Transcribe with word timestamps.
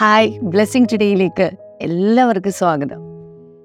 Hi 0.00 0.38
blessing 0.38 0.86
ടുഡേയിലേക്ക് 0.92 1.50
എല്ലാവർക്കും 1.80 2.52
സ്വാഗതം. 2.52 3.00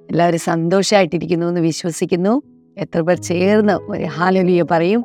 എല്ലാവരും 0.10 0.40
സന്തോഷമായിട്ടിരിക്കുന്നു 0.40 1.46
എന്ന് 1.46 1.62
വിശ്വസിക്കുന്നു. 1.62 2.42
എത്ര 2.78 3.02
പേർ 3.02 3.18
ചേർന്ന് 3.18 3.74
ഒരു 3.74 4.04
ഹാലലിയ 4.04 4.66
പറയും. 4.72 5.02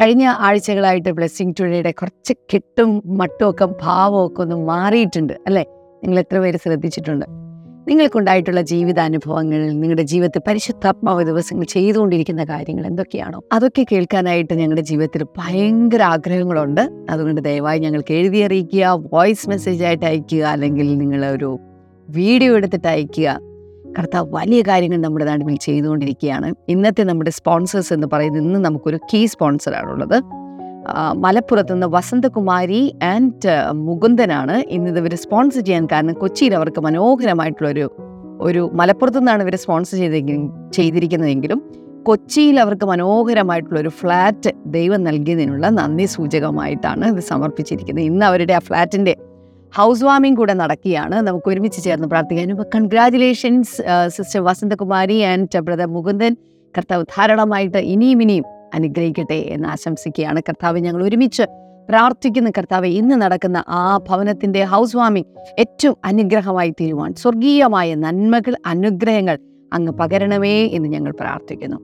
കഴിഞ്ഞ 0.00 0.26
ആഴ്ചകളായിട്ട് 0.38 1.08
ബ്ലെസ്സിങ് 1.08 1.54
ടുഡേയുടെ 1.60 1.90
കുറച്ച് 1.90 2.34
കെട്ടും 2.54 3.02
മട്ടുമൊക്കെ 3.06 3.68
ഭാവമൊക്കെ 3.82 4.42
ഒന്ന് 4.42 4.56
മാറിയിട്ടുണ്ട് 4.56 5.32
അല്ലേ? 5.32 5.64
നിങ്ങൾ 6.04 6.18
എത്ര 6.18 6.38
പേര് 6.38 6.56
ശ്രദ്ധിച്ചിട്ടുണ്ട്? 6.56 7.47
നിങ്ങൾക്കുണ്ടായിട്ടുള്ള 7.88 8.62
ജീവിതാനുഭവങ്ങൾ 8.62 9.72
നിങ്ങളുടെ 9.72 10.02
ജീവിതത്തിൽ 10.02 10.42
പരിശുദ്ധാത്മാവ് 10.46 11.24
ദിവസങ്ങൾ 11.24 11.64
ചെയ്തുകൊണ്ടിരിക്കുന്ന 11.64 12.44
കാര്യങ്ങൾ 12.44 12.86
എന്തൊക്കെയാണോ 12.86 13.42
അതൊക്കെ 13.52 13.86
കേൾക്കാനായിട്ട് 13.92 14.54
ഞങ്ങളുടെ 14.54 14.80
ജീവിതത്തിൽ 14.80 15.26
ഭയങ്കര 15.38 16.02
ആഗ്രഹങ്ങളുണ്ട്. 16.02 16.90
അതുകൊണ്ട് 17.10 17.40
ദയവായി 17.40 17.78
ഞങ്ങൾക്ക് 17.78 18.14
എഴുതി 18.14 18.38
അറിയിക്കുക 18.38 18.98
വോയിസ് 19.12 19.48
മെസ്സേജ് 19.48 19.84
ആയിട്ട് 19.84 20.06
അയക്കുക 20.06 20.42
അല്ലെങ്കിൽ 20.44 20.98
നിങ്ങൾ 20.98 21.26
ഒരു 21.26 21.58
വീഡിയോ 22.10 22.56
എടുത്തിട്ട് 22.56 22.88
അയക്കുക 22.88 23.40
കർത്താവ് 23.98 24.34
വലിയ 24.34 24.62
കാര്യങ്ങൾ 24.62 24.96
നമ്മുടെ 24.96 25.24
നാട്ടിൽ 25.24 25.56
ചെയ്തുകൊണ്ടിരിക്കുകയാണ്. 25.56 26.54
ഇന്നത്തെ 26.68 27.02
നമ്മുടെ 27.02 27.30
സ്പോൺസേഴ്സ് 27.30 27.92
എന്ന് 27.92 28.06
പറയുന്നത് 28.12 28.42
ഇന്ന് 28.42 28.58
നമുക്കൊരു 28.58 28.98
കീ 29.14 29.26
സ്പോൺസറാണുള്ളത്. 29.26 30.47
മലപ്പുറത്ത് 31.16 31.72
നിന്ന് 31.72 31.86
വസന്തകുമാരി 31.86 32.94
ആൻഡ് 33.02 33.72
മുകുന്ദനാണ് 33.72 34.62
ഇന്ന് 34.68 35.00
ഇവർ 35.00 35.14
സ്പോൺസർ 35.14 35.60
ചെയ്യാൻ 35.60 35.86
കാരണം 35.86 36.12
കൊച്ചിയിൽ 36.12 36.54
അവർക്ക് 36.54 36.80
മനോഹരമായിട്ടുള്ളൊരു 36.80 37.90
ഒരു 38.40 38.70
മലപ്പുറത്ത് 38.74 39.18
നിന്നാണ് 39.18 39.42
ഇവർ 39.42 39.56
സ്പോൺസർ 39.56 39.98
ചെയ്തെങ്കിലും 39.98 40.70
ചെയ്തിരിക്കുന്നതെങ്കിലും 40.72 41.62
കൊച്ചിയിൽ 42.02 42.60
അവർക്ക് 42.60 42.84
മനോഹരമായിട്ടുള്ള 42.84 43.80
ഒരു 43.80 43.88
ഫ്ലാറ്റ് 43.88 44.50
ദൈവം 44.66 45.04
നൽകിയതിനുള്ള 45.04 45.68
നന്ദി 45.68 46.04
സൂചകമായിട്ടാണ് 46.04 47.04
ഇത് 47.04 47.20
സമർപ്പിച്ചിരിക്കുന്നത്. 47.20 48.04
ഇന്ന് 48.04 48.26
അവരുടെ 48.26 48.52
ആ 48.52 48.58
ഫ്ലാറ്റിന്റെ 48.58 49.16
ഹൗസ് 49.76 50.04
വാമിംഗ് 50.04 50.38
കൂടെ 50.38 50.52
നടക്കുകയാണ്. 50.52 51.14
നമുക്ക് 51.14 51.48
ഒരുമിച്ച് 51.48 51.84
ചേർന്ന് 51.84 52.08
പ്രാർത്ഥിക്കാനും. 52.08 52.62
Congratulations 52.74 53.82
sister 54.06 54.40
Vasanthakumari 54.40 55.20
and 55.20 55.60
brother 55.60 55.86
Mukundan. 55.86 56.36
കർത്താവ് 56.78 57.04
ധാരാളമായിട്ട് 57.18 57.78
ഇനിയും 57.78 58.22
ഇനിയും 58.22 58.57
അനുഗ്രഹിക്കട്ടെ 58.74 59.34
എന്ന് 59.34 59.68
ആശംസിക്കുകയാണ്. 59.68 60.40
കർത്താവ് 60.40 60.78
ഞങ്ങൾ 60.78 61.04
ഒരുമിച്ച് 61.04 61.42
പ്രാർത്ഥിക്കുന്ന. 61.88 62.50
കർത്താവ് 62.50 62.86
ഇന്ന് 62.86 63.14
നടക്കുന്ന 63.14 63.64
ആ 63.68 63.98
ഭവനത്തിന്റെ 64.08 64.64
ഹൗസ് 64.64 64.96
വാമിംഗ് 64.96 65.26
ഏറ്റവും 65.58 65.96
അനുഗ്രഹമായി 66.04 66.70
തീരുവാൻ 66.70 67.14
സ്വർഗീയമായ 67.14 67.94
നന്മകൾ 67.94 68.56
അനുഗ്രഹങ്ങൾ 68.66 69.38
അങ്ങ് 69.72 69.92
പകരണമേ 69.92 70.66
എന്ന് 70.66 70.88
ഞങ്ങൾ 70.88 71.14
പ്രാർത്ഥിക്കുന്നു. 71.20 71.76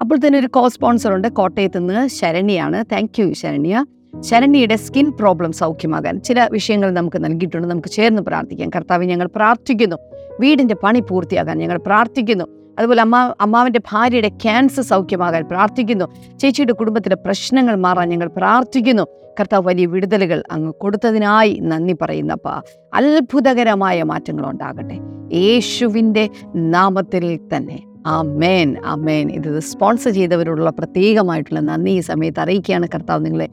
അപ്പോൾ 0.00 0.18
തന്നെ 0.26 0.38
ഒരു 0.38 0.46
കോ 0.46 0.68
സ്പോൺസർ 0.68 1.14
ഉണ്ട്. 1.14 1.28
കോട്ടയത്ത് 1.28 1.78
നിന്ന് 1.78 2.06
ശരണ്യാണ്. 2.06 2.84
Thank 2.92 3.22
you 3.22 3.32
Saranya. 3.32 3.84
ശരണ്യയുടെ 4.20 4.76
skin 4.76 5.10
problem 5.10 5.52
സൗഖ്യമാകാൻ 5.52 6.20
ചില 6.20 6.48
വിഷയങ്ങൾ 6.52 6.90
നമുക്ക് 6.90 7.24
നൽകിയിട്ടുണ്ട്. 7.24 7.68
നമുക്ക് 7.68 7.88
ചേർന്ന് 7.88 8.22
പ്രാർത്ഥിക്കാം. 8.22 8.70
കർത്താവ് 8.76 9.04
ഞങ്ങൾ 9.04 9.28
പ്രാർത്ഥിക്കുന്നു. 9.36 9.96
വീടിന്റെ 10.40 10.74
പണി 10.74 11.00
പൂർത്തിയാകാൻ 11.00 11.58
ഞങ്ങൾ 11.58 11.78
പ്രാർത്ഥിക്കുന്നു. 11.78 12.44
അതുപോലെ 12.78 13.00
അമ്മ 13.00 13.34
അമ്മാവിന്റെ 13.40 13.80
ഭാര്യയുടെ 13.92 14.28
ക്യാൻസർ 14.28 14.82
സൗഖ്യമാകാൻ 14.82 15.44
പ്രാർത്ഥിക്കുന്നു. 15.44 16.38
ചേച്ചിയുടെ 16.38 16.72
കുടുംബത്തിലെ 16.72 17.16
പ്രശ്നങ്ങൾ 17.16 17.74
മാറാൻ 17.74 18.08
ഞങ്ങൾ 18.08 18.28
പ്രാർത്ഥിക്കുന്നു. 18.28 19.02
കർത്താവ് 19.40 19.66
വലിയ 19.66 19.86
വിടുതലുകൾ 19.86 20.42
അങ്ങ് 20.52 20.72
കൊടുത്തതിനായി 20.72 21.58
നന്ദി 21.62 21.96
പറയുന്നപ്പ 22.02 22.48
അത്ഭുതകരമായ 22.94 24.02
മാറ്റങ്ങൾ 24.02 24.50
ഉണ്ടാകട്ടെ. 24.50 24.98
യേശുവിന്റെ 25.32 26.30
നാമത്തിൽ 26.56 27.40
തന്നെ. 27.56 27.82
ആമേൻ. 28.06 28.76
ആമേൻ. 28.84 29.30
ഇത് 29.30 29.60
സ്പോൺസർ 29.60 30.10
ചെയ്തവരോടുള്ള 30.10 30.70
പ്രത്യേകമായിട്ടുള്ള 30.70 31.60
നന്ദി 31.60 31.90
ഈ 31.90 32.00
സമയത്ത് 32.00 32.40
അറിയിക്കുകയാണ്. 32.40 32.86
കർത്താവ് 32.94 33.24
നിങ്ങളെ 33.24 33.48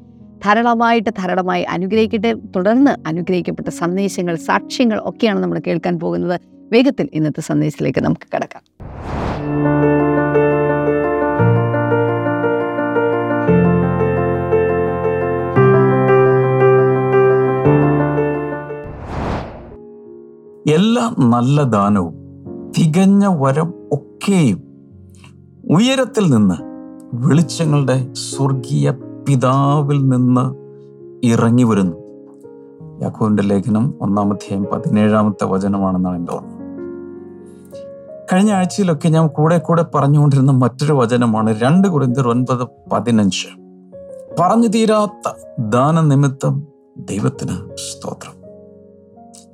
ധാരാളമായിട്ട് 0.45 1.09
ധാരാളമായി 1.09 1.63
അനുഗ്രഹിക്കട്ടെ. 1.63 2.33
തുടർന്ന് 2.33 3.07
അനുഗ്രഹിക്കപ്പെട്ട 3.07 3.67
സന്ദേശങ്ങൾ 3.67 4.35
സാക്ഷ്യങ്ങൾ 4.35 5.01
ഒക്കെയാണ് 5.03 5.39
നമ്മൾ 5.39 5.61
കേൾക്കാൻ 5.67 5.99
പോകുന്നത്. 5.99 6.41
വേഗത്തിൽ 6.73 7.09
ഇന്നത്തെ 7.13 7.41
സന്ദേശത്തിലേക്ക് 7.41 7.99
നമുക്ക് 8.05 8.27
കടക്കാം. 8.35 8.63
എല്ലാ 20.69 21.15
നല്ല 21.19 21.63
ദാനവും 21.63 22.13
തികഞ്ഞ 22.77 23.25
വരം 23.25 23.73
ഒക്കെയും 23.91 24.63
ഉയരത്തിൽ 25.71 26.29
നിന്ന് 26.31 26.55
വെളിച്ചങ്ങളുടെ 27.13 28.13
സ്വർഗീയ 28.13 28.91
പിതാവിൽ 29.27 30.07
നിന്ന് 30.09 30.45
ഇറങ്ങി 31.25 31.63
വരുന്നു. 31.63 31.97
യാക്കോവിന്റെ 33.01 33.43
ലേഖനം 33.43 33.93
ഒന്നാമധ്യായം 34.01 34.65
പതിനേഴാമത്തെ 34.73 35.45
വചനമാണെന്നാണ് 35.45 36.17
എന്റെ 36.17 36.33
ഓർമ്മ. 36.33 36.56
കഴിഞ്ഞ 38.33 38.51
ആഴ്ചയിലൊക്കെ 38.51 39.09
ഞാൻ 39.09 39.27
കൂടെ 39.27 39.57
കൂടെ 39.57 39.85
പറഞ്ഞുകൊണ്ടിരുന്ന 39.95 40.51
മറ്റൊരു 40.51 40.93
വചനമാണ് 40.93 41.59
രണ്ട് 41.61 41.87
കുറിന്തർ 41.87 42.27
ഒൻപത് 42.27 42.89
പതിനഞ്ച്. 42.91 43.47
പറഞ്ഞു 44.39 44.67
തീരാത്ത 44.67 45.33
ദാനനിമിത്തം 45.59 46.63
ദൈവത്തിന് 46.97 47.75
സ്തോത്രം. 47.75 48.33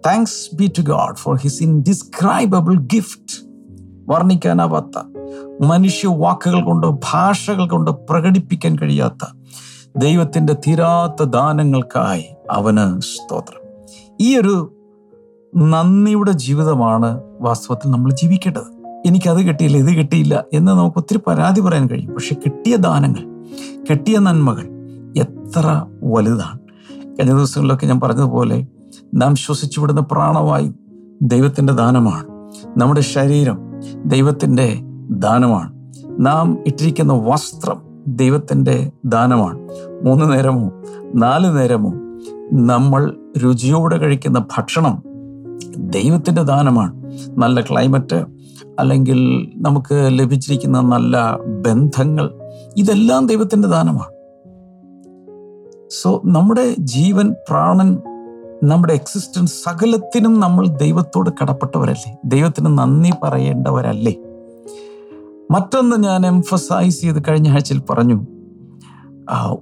Thanks 0.06 0.56
be 0.56 0.72
to 0.78 0.82
God 0.82 1.16
for 1.16 1.38
his 1.38 1.64
indescribable 1.64 2.76
gift 2.76 3.46
വർണിക്കാനാവാത്ത 4.08 5.02
മനുഷ്യ 5.62 6.08
വാക്കുകൾ 6.08 6.64
കൊണ്ടോ 6.64 7.00
ഭാഷകൾ 7.04 7.68
കൊണ്ടോ 7.68 7.92
പ്രകടിപ്പിക്കാൻ 8.10 8.76
കഴിയാത്ത 8.80 9.36
ദൈവത്തിന്റെ 9.98 10.54
തീരാത്ത 10.54 11.24
ദാനങ്ങൾക്കായി 11.24 12.26
അവന് 12.52 13.02
സ്തോത്രം. 13.02 13.64
ഈ 14.22 14.38
ഒരു 14.38 14.83
നന്ദിയുടെ 15.56 16.32
ജീവിതമാണ് 16.32 17.22
വാസ്തവത്തിൽ 17.42 17.92
നമ്മൾ 17.92 18.12
ജീവിക്കേണ്ടത്. 18.12 18.84
എനിക്കത് 19.06 19.38
കിട്ടിയില്ല 19.38 19.78
ഇത് 19.78 19.98
കിട്ടിയില്ല 19.98 20.44
എന്ന് 20.54 20.72
നമുക്ക് 20.72 20.98
ഒത്തിരി 20.98 21.20
പരാതി 21.28 21.62
പറയാൻ 21.62 21.88
കഴിയും. 21.88 22.14
പക്ഷെ 22.14 22.36
കിട്ടിയ 22.36 22.76
ദാനങ്ങൾ 22.76 23.46
കിട്ടിയ 23.90 24.20
നന്മകൾ 24.20 24.70
എത്ര 25.18 25.86
വലുതാണ്. 26.04 26.60
കഴിഞ്ഞ 27.06 27.34
ദിവസങ്ങളിലൊക്കെ 27.34 27.86
ഞാൻ 27.86 28.00
പറഞ്ഞതുപോലെ 28.00 28.68
നാം 29.16 29.36
ശ്വസിച്ചു 29.36 29.82
വിടുന്ന 29.82 30.02
പ്രാണവായു 30.02 30.74
ദൈവത്തിന്റെ 31.22 31.74
ദാനമാണ്. 31.74 32.26
നമ്മുടെ 32.80 33.02
ശരീരം 33.02 33.60
ദൈവത്തിന്റെ 34.06 34.80
ദാനമാണ്. 35.10 35.74
നാം 36.20 36.58
ഇട്ടിരിക്കുന്ന 36.68 37.14
വസ്ത്രം 37.14 37.82
ദൈവത്തിന്റെ 38.08 38.92
ദാനമാണ്. 39.06 39.60
മൂന്ന് 40.04 40.32
നേരമോ 40.32 40.72
നാല് 41.16 41.58
നേരമോ 41.58 41.94
നമ്മൾ 42.54 43.14
രുചിയോടെ 43.38 43.98
കഴിക്കുന്ന 43.98 44.46
ഭക്ഷണം 44.58 45.13
ദൈവത്തിന്റെ 45.76 46.44
ദാനമാണ്. 46.44 46.94
നല്ല 47.30 47.62
ക്ലൈമറ്റ് 47.62 48.26
അല്ലെങ്കിൽ 48.80 49.52
നമുക്ക് 49.56 50.10
ലഭിച്ചിരിക്കുന്ന 50.20 50.82
നല്ല 50.82 51.38
ബന്ധങ്ങൾ 51.66 52.32
ഇതെല്ലാം 52.78 53.28
ദൈവത്തിന്റെ 53.28 53.68
ദാനമാണ്. 53.68 54.14
സോ 56.02 56.22
നമ്മുടെ 56.26 56.76
ജീവൻ 56.80 57.36
പ്രാണൻ 57.50 57.98
നമ്മുടെ 58.64 58.94
എക്സിസ്റ്റൻസ് 58.94 59.54
സകലത്തിനും 59.54 60.40
നമ്മൾ 60.40 60.68
ദൈവത്തോട് 60.68 61.30
കടപ്പെട്ടവരല്ലേ? 61.42 62.18
ദൈവത്തിന് 62.26 62.66
നന്ദി 62.66 63.12
പറയേണ്ടവരല്ലേ? 63.24 64.16
മറ്റൊന്ന് 65.52 65.96
ഞാൻ 65.96 66.26
എംഫസൈസ് 66.26 67.02
ചെയ്ത് 67.02 67.24
കഴിഞ്ഞ 67.30 67.50
ആഴ്ചയിൽ 67.50 67.82
പറഞ്ഞു. 67.90 68.26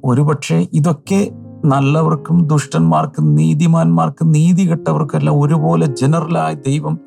ഒരുപക്ഷെ 0.04 0.68
ഇതൊക്കെ 0.74 1.30
നല്ലവർക്കും 1.66 2.48
ദുഷ്ടന്മാർക്കും 2.48 3.36
നീതിമാന്മാർക്കും 3.36 4.32
നീതി 4.32 4.68
കെട്ടവർക്കും 4.68 5.18
എല്ലാം 5.20 5.40
ഒരുപോലെ 5.42 5.86
ജനറലായ 5.86 6.54
ദൈവം 6.54 7.00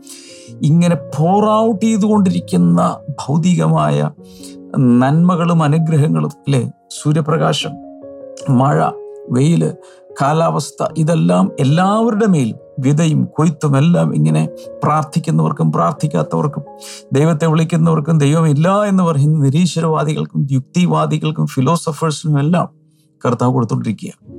ഇങ്ങനെ 0.63 0.95
പോർ 0.95 1.45
ഔട്ട് 1.51 1.85
ചെയ്തുകൊണ്ടിരിക്കുന്ന 1.85 2.97
ഭൗതികമായ 3.27 4.11
നന്മകളും 4.79 5.63
അനുഗ്രഹങ്ങളും 5.63 6.31
അല്ലേ? 6.47 6.71
സൂര്യപ്രകാശം 7.03 7.73
മഴ 8.51 8.91
വെയിൽ 9.31 9.73
കാലാവസ്ഥ 10.23 10.85
ഇതെല്ലാം 10.97 11.51
എല്ലാവരുടെ 11.61 12.27
മേലും 12.27 12.59
വിതയും 12.79 13.25
കൊയ്ത്തും 13.25 13.77
എല്ലാം 13.77 14.15
ഇങ്ങനെ 14.15 14.49
പ്രാർത്ഥിക്കുന്നവർക്കും 14.85 15.73
പ്രാർത്ഥിക്കാത്തവർക്കും 15.73 16.63
ദൈവത്തെ 17.13 17.47
വിളിക്കുന്നവർക്കും 17.47 18.19
ദൈവമില്ല 18.19 18.83
എന്ന് 18.83 19.03
പറയുന്ന 19.03 19.45
നിരീശ്വരവാദികൾക്കും 19.45 20.49
യുക്തിവാദികൾക്കും 20.51 21.47
ഫിലോസഫേഴ്സിനും 21.47 22.39
എല്ലാം 22.39 22.69
കർത്താവ് 23.25 23.53
കൊടുത്തുകൊണ്ടിരിക്കുക 23.53 24.34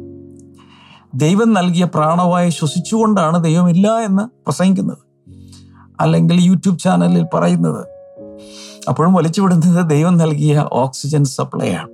ദൈവം 1.15 1.53
നൽകിയ 1.53 1.85
പ്രാണവായു 1.85 2.49
ശ്വസിച്ചുകൊണ്ടാണ് 2.49 3.43
ദൈവമില്ല 3.43 3.87
എന്ന് 3.87 4.23
പ്രസംഗിക്കുന്നത്. 4.45 4.97
അല്ലെങ്കിൽ 5.99 6.41
യൂട്യൂബ് 6.41 6.79
ചാനലിൽ 6.79 7.25
പറയുന്നത് 7.33 7.85
അപ്പോഴും 8.89 9.13
വലിച്ചുവിടുന്നത് 9.13 9.89
ദൈവം 9.89 10.17
നൽകിയ 10.17 10.69
ഓക്സിജൻ 10.71 11.23
സപ്ലൈ 11.23 11.73
ആണ്. 11.73 11.89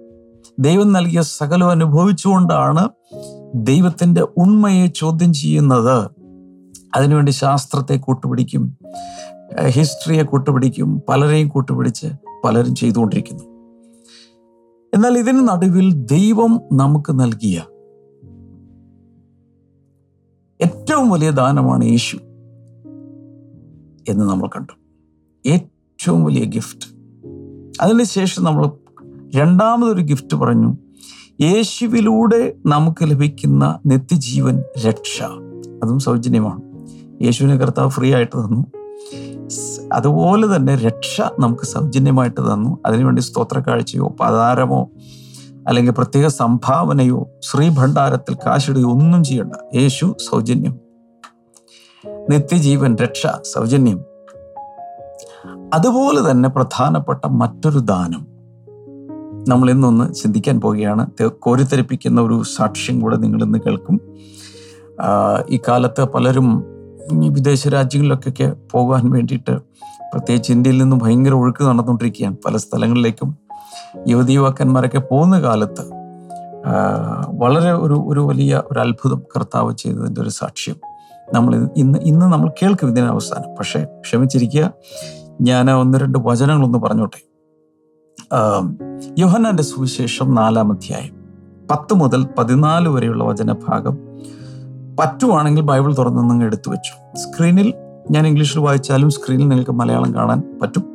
ദൈവം 0.60 0.92
നൽകിയ 0.92 1.22
സകലം 1.22 1.70
അനുഭവിച്ചുകൊണ്ടാണ് 1.70 2.90
ദൈവത്തിന്റെ 3.56 4.22
ഉണ്മയെ 4.22 4.86
ചോദ്യം 4.86 5.34
ചെയ്യുന്നത്. 5.34 6.10
അതിനുവേണ്ടി 6.96 7.32
ശാസ്ത്രത്തെ 7.32 7.98
കൂട്ടുപിടിക്കും 7.98 8.78
ഹിസ്റ്ററിയെ 9.68 10.24
കൂട്ടുപിടിക്കും 10.24 11.02
പലരെയും 11.10 11.48
കൂട്ടുപിടിച്ച് 11.48 12.08
പലരും 12.44 12.76
ചെയ്തുകൊണ്ടിരിക്കുന്നു. 12.76 13.44
എന്നാൽ 14.94 15.18
ഇതിന് 15.18 15.48
നടുവിൽ 15.48 15.94
ദൈവം 15.94 16.62
നമുക്ക് 16.72 17.20
നൽകിയ 17.20 17.62
ഏറ്റവും 20.64 21.10
വലിയ 21.10 21.32
ദാനമാണ് 21.32 21.86
യേശു 21.86 22.18
എന്ന് 24.10 24.26
നമ്മൾ 24.26 24.48
കണ്ടു. 24.48 24.74
ഏറ്റവും 25.48 26.24
വലിയ 26.24 26.44
ഗിഫ്റ്റ് 26.44 26.88
അതിനുശേഷം 27.82 28.44
നമ്മൾ 28.44 28.70
രണ്ടാമതൊരു 29.36 30.02
ഗിഫ്റ്റ് 30.02 30.38
പറഞ്ഞു. 30.38 30.78
യേശുവിലൂടെ 31.42 32.54
നമുക്ക് 32.66 33.04
ലഭിക്കുന്ന 33.04 33.80
നിത്യജീവൻ 33.86 34.64
രക്ഷ. 34.86 35.24
അതും 35.84 36.00
സൗജന്യമാണ്. 36.00 36.62
യേശുവിനെ 37.24 37.58
കർത്താവ് 37.58 37.90
ഫ്രീ 37.90 38.14
ആയിട്ട് 38.14 38.38
തന്നു. 38.38 38.66
അതുപോലെ 39.94 40.56
തന്നെ 40.56 40.76
രക്ഷ 40.76 41.22
നമുക്ക് 41.40 41.64
സൗജന്യമായിട്ട് 41.64 42.42
തന്നു. 42.42 42.78
അതിനുവേണ്ടി 42.86 43.22
സ്തോത്ര 43.22 43.60
കാഴ്ചയോ 43.60 44.16
പതാരമോ 44.20 44.90
അല്ലെങ്കിൽ 45.68 45.92
പ്രത്യേക 45.92 46.28
സംഭാവനയോ 46.28 47.30
ശ്രീഭണ്ഡാരത്തിൽ 47.42 48.36
കാശിടുകയോ 48.46 48.92
ഒന്നും 48.92 49.24
ചെയ്യണ്ട. 49.24 49.54
യേശു 49.76 50.16
സൗജന്യം. 50.32 50.80
നിത്യജീവൻ 52.30 52.96
രക്ഷ 52.96 53.28
സൗജന്യം. 53.54 54.00
അതുപോലെ 55.74 56.32
തന്നെ 56.32 56.50
പ്രധാനപ്പെട്ട 56.50 57.28
മറ്റൊരു 57.28 57.80
ദാനം. 57.80 58.28
നമ്മൾ 59.48 59.70
ഇന്നൊന്ന് 59.70 60.14
ചിന്തിക്കാൻ 60.14 60.62
പോവുകയാണ്. 60.62 61.28
കോരിത്തെരിപ്പിക്കുന്ന 61.28 62.22
ഒരു 62.22 62.44
സാക്ഷ്യം 62.44 63.00
കൂടെ 63.00 63.18
നിങ്ങൾ 63.18 63.44
ഇന്ന് 63.44 63.60
കേൾക്കും 63.60 64.02
ഈ 65.50 65.60
കാലത്ത് 65.68 66.04
പലരും 66.04 66.64
വിദേശ 67.14 67.68
രാജ്യങ്ങളിലൊക്കെ 67.68 68.54
പോകാൻ 68.72 69.12
വേണ്ടിയിട്ട് 69.12 69.58
പ്രത്യേകിച്ച് 70.14 70.52
ഇന്ത്യയിൽ 70.52 70.78
നിന്നും 70.78 71.00
ഭയങ്കര 71.00 71.32
ഒഴുക്ക് 71.32 71.64
നടന്നുകൊണ്ടിരിക്കുകയാണ്. 71.64 72.36
പല 72.46 72.58
സ്ഥലങ്ങളിലേക്കും 72.58 73.41
യുവതി 74.08 74.34
യുവാക്കന്മാരൊക്കെ 74.34 75.00
പോകുന്ന 75.00 75.42
കാലത്ത് 75.42 75.84
വളരെ 77.38 77.74
ഒരു 77.74 78.04
ഒരു 78.08 78.20
വലിയ 78.20 78.62
ഒരു 78.72 78.80
അത്ഭുതം 78.80 79.24
കർത്താവ് 79.36 79.76
ചെയ്തതിന്റെ 79.76 80.22
ഒരു 80.22 80.30
സാക്ഷ്യം. 80.30 80.76
നമ്മൾ 81.34 81.70
ഇന്ന് 81.78 82.00
ഇന്ന് 82.00 82.26
നമ്മൾ 82.26 82.50
കേൾക്കും 82.50 82.90
ഇതിന് 82.90 83.06
അവസാനം. 83.06 83.56
പക്ഷേ 83.56 83.88
ക്ഷമിച്ചിരിക്കുക 84.02 84.72
ഞാൻ 85.42 85.72
ഒന്ന് 85.72 85.98
രണ്ട് 85.98 86.20
വചനങ്ങളൊന്ന് 86.22 86.80
പറഞ്ഞോട്ടെ. 86.80 87.32
യോഹന്നാന്റെ 89.18 89.64
സുവിശേഷം 89.64 90.36
നാലാം 90.36 90.72
അധ്യായം 90.72 91.16
പത്ത് 91.72 91.94
മുതൽ 91.94 92.28
പതിനാല് 92.38 92.90
വരെയുള്ള 92.90 93.24
വചനഭാഗം 93.24 93.98
പറ്റുവാണെങ്കിൽ 95.00 95.62
ബൈബിൾ 95.62 95.94
തുറന്ന് 95.94 96.30
നിങ്ങൾ 96.30 96.46
എടുത്തു 96.46 96.72
വെച്ചു. 96.72 97.18
സ്ക്രീനിൽ 97.18 97.74
ഞാൻ 98.12 98.28
ഇംഗ്ലീഷിൽ 98.28 98.60
വായിച്ചാലും 98.60 99.10
സ്ക്രീനിൽ 99.10 99.48
നിങ്ങൾക്ക് 99.48 99.72
മലയാളം 99.72 100.14
കാണാൻ 100.14 100.60
പറ്റും. 100.62 100.91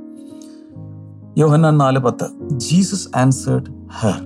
യോഹന്നാൻ 1.39 1.79
നാല് 1.79 1.99
പത്ത്. 1.99 2.49
ജീസസ് 2.59 3.09
ആൻസേർഡ് 3.17 3.65
ഹർ 3.89 4.23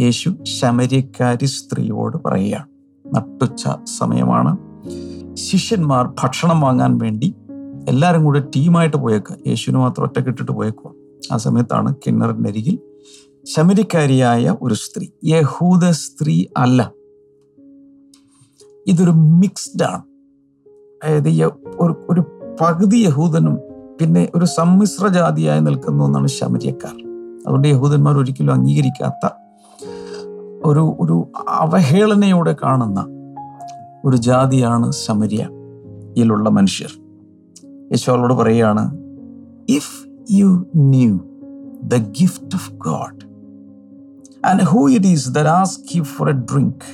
യേശു 0.00 0.36
ശമര്യക്കാരി 0.42 1.44
സ്ത്രീയോട് 1.44 2.16
പറയുകയാണ്. 2.16 2.68
നട്ടുച്ച 3.16 3.64
സമയമാണ്. 3.98 4.56
ശിഷ്യന്മാർ 5.34 6.14
ഭക്ഷണം 6.22 6.60
വാങ്ങാൻ 6.60 6.98
വേണ്ടി 6.98 7.34
എല്ലാവരും 7.88 8.24
കൂടെ 8.24 8.40
ടീമായിട്ട് 8.56 8.96
പോയേക്കുക 8.96 9.36
യേശുവിന് 9.46 9.78
മാത്രം 9.78 10.04
ഒറ്റക്കിട്ടിട്ട് 10.04 10.52
പോയേക്കുക 10.52 10.90
ആ 11.32 11.36
സമയത്താണ് 11.36 11.94
കിണറിന്റെ 11.96 12.50
അരികിൽ 12.50 12.78
ശമരിക്കാരിയായ 13.44 14.56
ഒരു 14.62 14.74
സ്ത്രീ. 14.74 15.06
യഹൂദ 15.24 15.90
സ്ത്രീ 15.90 16.44
അല്ല. 16.56 16.92
ഇതൊരു 18.86 19.10
മിക്സ്ഡ് 19.10 19.84
ആണ്. 19.84 20.02
അതായത് 21.04 21.44
ഒരു 21.80 22.06
ഒരു 22.10 22.24
പകുതി 22.60 22.96
യഹൂദനും 22.96 23.58
പിന്നെ 24.00 24.28
ഒരു 24.34 24.44
സമ്മിശ്ര 24.44 25.08
ജാതിയായി 25.08 25.60
നിൽക്കുന്ന 25.60 26.02
ഒന്നാണ് 26.02 26.26
ശമരിയക്കാർ. 26.26 26.94
അതുകൊണ്ട് 27.46 27.68
യഹൂദന്മാർ 27.68 28.16
ഒരിക്കലും 28.16 28.52
അംഗീകരിക്കാത്ത 28.52 29.28
ഒരു 30.64 30.96
ഒരു 31.00 31.26
അവഹേളനയോടെ 31.48 32.56
കാണുന്ന 32.62 33.06
ഒരു 34.04 34.16
ജാതിയാണ് 34.16 34.92
ശമരിയയിലുള്ള 34.92 36.48
മനുഷ്യർ. 36.48 36.90
യേശോളോട് 37.90 38.34
പറയുകയാണ് 38.34 38.96
if 39.68 40.08
you 40.32 40.66
knew 40.76 41.18
the 41.82 41.96
gift 41.96 42.54
of 42.54 42.72
God 42.72 43.20
and 44.46 44.62
who 44.62 44.88
it 44.88 45.06
is 45.06 45.30
the 45.30 45.38
ask 45.38 45.96
you 45.96 46.02
for 46.02 46.28
a 46.28 46.32
drink 46.32 46.84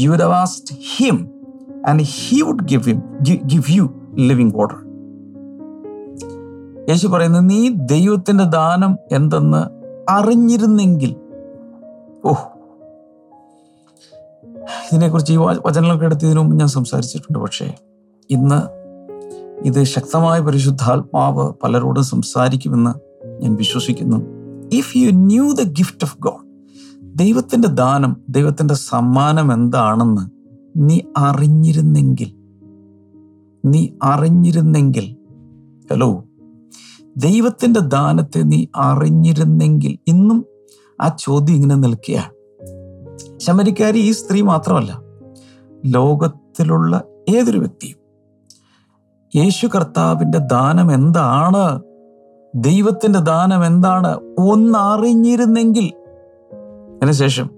you 0.00 0.16
the 0.16 0.22
have 0.22 0.72
him 0.96 1.28
and 1.86 2.02
he 2.02 2.42
would 2.42 2.64
give 2.64 2.82
him 2.82 3.02
give 3.22 3.64
you 3.68 3.94
living 4.16 4.54
water. 4.54 4.89
യേശു 6.88 7.06
പറയുന്നത് 7.06 7.50
നീ 7.50 7.68
ദൈവത്തിന്റെ 7.68 8.44
ദാനം 8.44 8.98
എന്തെന്ന് 9.12 9.60
അറിഞ്ഞിരുന്നെങ്കിൽ. 10.10 11.16
ഓഹ് 12.24 12.44
ഇതിനെക്കുറിച്ച് 14.88 15.32
ഈ 15.32 15.36
വചനങ്ങളൊക്കെ 15.36 15.66
വചനങ്ങളൊക്കെ 15.68 16.04
എടുത്തതിനു 16.04 16.40
മുമ്പ് 16.40 16.56
ഞാൻ 16.56 16.68
സംസാരിച്ചിട്ടുണ്ട് 16.68 17.38
പക്ഷേ 17.38 17.66
ഇന്ന് 18.30 18.60
ഇത് 19.64 19.84
ശക്തമായ 19.84 20.40
പരിശുദ്ധാത്മാവ് 20.40 21.52
പലരോടും 21.62 22.04
സംസാരിക്കുമെന്ന് 22.04 22.92
ഞാൻ 23.42 23.54
വിശ്വസിക്കുന്നു. 23.54 24.18
If 24.72 24.98
you 24.98 25.10
knew 25.10 25.52
the 25.52 25.62
gift 25.72 26.04
of 26.04 26.18
God 26.18 26.44
ദൈവത്തിന്റെ 27.14 27.68
ദാനം 27.68 28.16
ദൈവത്തിന്റെ 28.28 28.74
സമ്മാനം 28.74 29.52
എന്താണെന്ന് 29.52 30.24
നീ 30.80 31.00
അറിഞ്ഞിരുന്നെങ്കിൽ 31.18 32.30
നീ 33.64 33.88
അറിഞ്ഞിരുന്നെങ്കിൽ 34.02 35.06
ഹലോ 35.90 36.10
ദൈവത്തിന്റെ 37.16 37.80
ദാനത്തെ 37.80 38.42
നീ 38.42 38.66
അറിഞ്ഞിരുന്നെങ്കിൽ 38.76 39.98
ഇന്നും 40.08 40.46
ആ 41.00 41.08
ചോദ്യം 41.08 41.54
ഇങ്ങനെ 41.54 41.74
നിൽക്കുകയാണ് 41.74 42.32
ശമരിക്കാരി 43.38 43.96
ഈ 43.96 44.10
സ്ത്രീ 44.10 44.42
മാത്രമല്ല 44.42 44.98
ലോകത്തിലുള്ള 45.84 47.02
ഏതൊരു 47.28 47.58
വ്യക്തിയും 47.58 47.98
യേശു 49.36 49.66
കർത്താവിന്റെ 49.66 50.38
ദാനം 50.38 50.92
എന്താണ് 50.92 51.80
ദൈവത്തിന്റെ 52.54 53.18
ദാനം 53.18 53.64
എന്താണ് 53.64 54.18
ഒന്നറിഞ്ഞിരുന്നെങ്കിൽ. 54.38 55.90
അതിനുശേഷം 56.96 57.50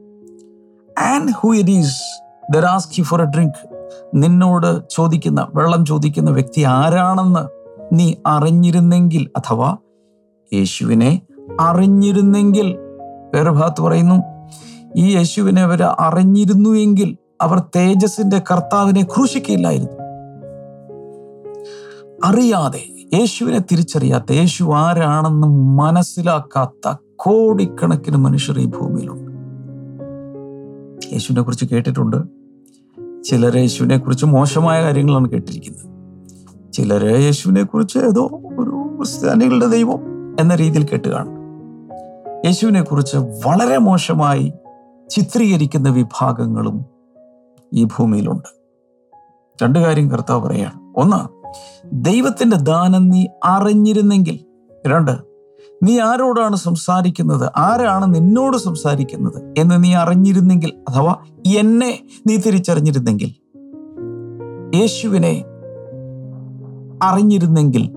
and 1.00 1.32
who 1.32 1.54
it 1.54 1.70
is 1.70 1.96
there 2.52 2.64
ask 2.64 3.02
for 3.02 3.20
a 3.20 3.24
drink 3.24 3.60
നിന്നോട് 4.14 4.86
ചോദിക്കുന്ന 4.88 5.48
വെള്ളം 5.54 5.86
ചോദിക്കുന്ന 5.86 6.30
വ്യക്തി 6.30 6.62
ആരാണെന്ന് 6.62 7.61
നീ 7.92 8.14
അറിഞ്ഞിരുന്നെങ്കിൽ 8.26 9.30
അഥവാ 9.36 9.76
യേശുവിനെ 10.52 11.22
അറിഞ്ഞിരുന്നെങ്കിൽ 11.60 12.76
വേറെ 13.34 13.50
ഭാഗത്ത് 13.50 13.82
പറയുന്നു 13.82 14.14
ഈ 14.96 15.16
യേശുവിനെ 15.16 15.62
അവർ 15.62 15.82
അറിഞ്ഞിരുന്നു 15.82 16.70
എങ്കിൽ 16.70 17.16
അവർ 17.40 17.58
തേജസിന്റെ 17.76 18.38
കർത്താവിനെ 18.38 19.02
ക്രൂശിക്കില്ലായിരുന്നു 19.02 20.02
അറിയാതെ 22.24 22.80
യേശുവിനെ 23.14 23.58
തിരിച്ചറിയാത്ത 23.58 24.32
യേശു 24.32 24.64
ആരാണെന്ന് 24.64 25.46
മനസ്സിലാക്കാത്ത 25.78 26.96
കോടിക്കണക്കിന് 27.16 28.16
മനുഷ്യർ 28.16 28.58
ഈ 28.58 28.66
ഭൂമിയിലുണ്ട്. 28.66 29.30
യേശുവിനെ 31.12 31.42
കുറിച്ച് 31.42 31.64
കേട്ടിട്ടുണ്ട്. 31.64 32.16
ചിലർ 33.24 33.56
യേശുവിനെ 33.56 33.98
കുറിച്ച് 33.98 34.26
മോശമായ 34.26 34.82
കാര്യങ്ങളാണ് 34.82 35.30
കേട്ടിരിക്കുന്നത്. 35.30 35.91
ചിലര് 36.72 37.20
യേശുവിനെ 37.20 37.62
കുറിച്ച് 37.62 37.98
ഏതോ 37.98 38.26
ഒരു 38.58 38.96
ക്രിസ്ത്യാനികളുടെ 38.96 39.66
ദൈവം 39.66 39.98
എന്ന 40.40 40.54
രീതിയിൽ 40.54 40.84
കേട്ട് 40.84 41.08
കാണും. 41.08 41.32
യേശുവിനെ 42.46 42.82
കുറിച്ച് 42.82 43.16
വളരെ 43.16 43.78
മോശമായി 43.78 44.52
ചിത്രീകരിക്കുന്ന 45.10 45.90
വിഭാഗങ്ങളും 45.90 46.84
ഈ 47.74 47.84
ഭൂമിയിലുണ്ട്. 47.84 48.62
രണ്ട് 49.62 49.78
കാര്യം 49.78 50.10
കർത്താവ് 50.10 50.48
പറയാണ്. 50.48 50.92
ഒന്ന് 50.96 51.50
ദൈവത്തിന്റെ 51.92 52.56
ദാനം 52.56 53.08
നീ 53.08 53.26
അറിഞ്ഞിരുന്നെങ്കിൽ. 53.44 54.38
രണ്ട് 54.86 55.12
നീ 55.82 56.00
ആരോടാണ് 56.00 56.56
സംസാരിക്കുന്നത്? 56.56 57.50
ആരാണ് 57.56 58.14
നിന്നോട് 58.14 58.56
സംസാരിക്കുന്നത് 58.56 59.54
എന്ന് 59.58 59.84
നീ 59.84 59.94
അറിഞ്ഞിരുന്നെങ്കിൽ? 59.94 60.72
അഥവാ 60.88 61.16
എന്നെ 61.58 62.00
നീ 62.26 62.36
തിരിച്ചറിഞ്ഞിരുന്നെങ്കിൽ. 62.36 63.34
യേശുവിനെ 64.76 65.44
അറിഞ്ഞിരുന്നെങ്കിൽ 67.02 67.90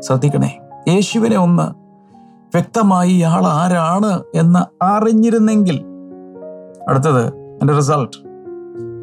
ശ്രദ്ധിക്കണേ 0.00 0.58
യേശുവിനെ 0.88 1.36
ഒന്ന് 1.36 1.86
വ്യക്തമായി 2.46 3.10
ഇയാൾ 3.10 3.46
ആരാണ് 3.46 4.22
എന്ന് 4.34 4.84
അറിഞ്ഞിരുന്നെങ്കിൽ. 4.84 5.84
അടുത്തത് 6.88 7.34
എന്റെ 7.34 7.74
result 7.74 8.16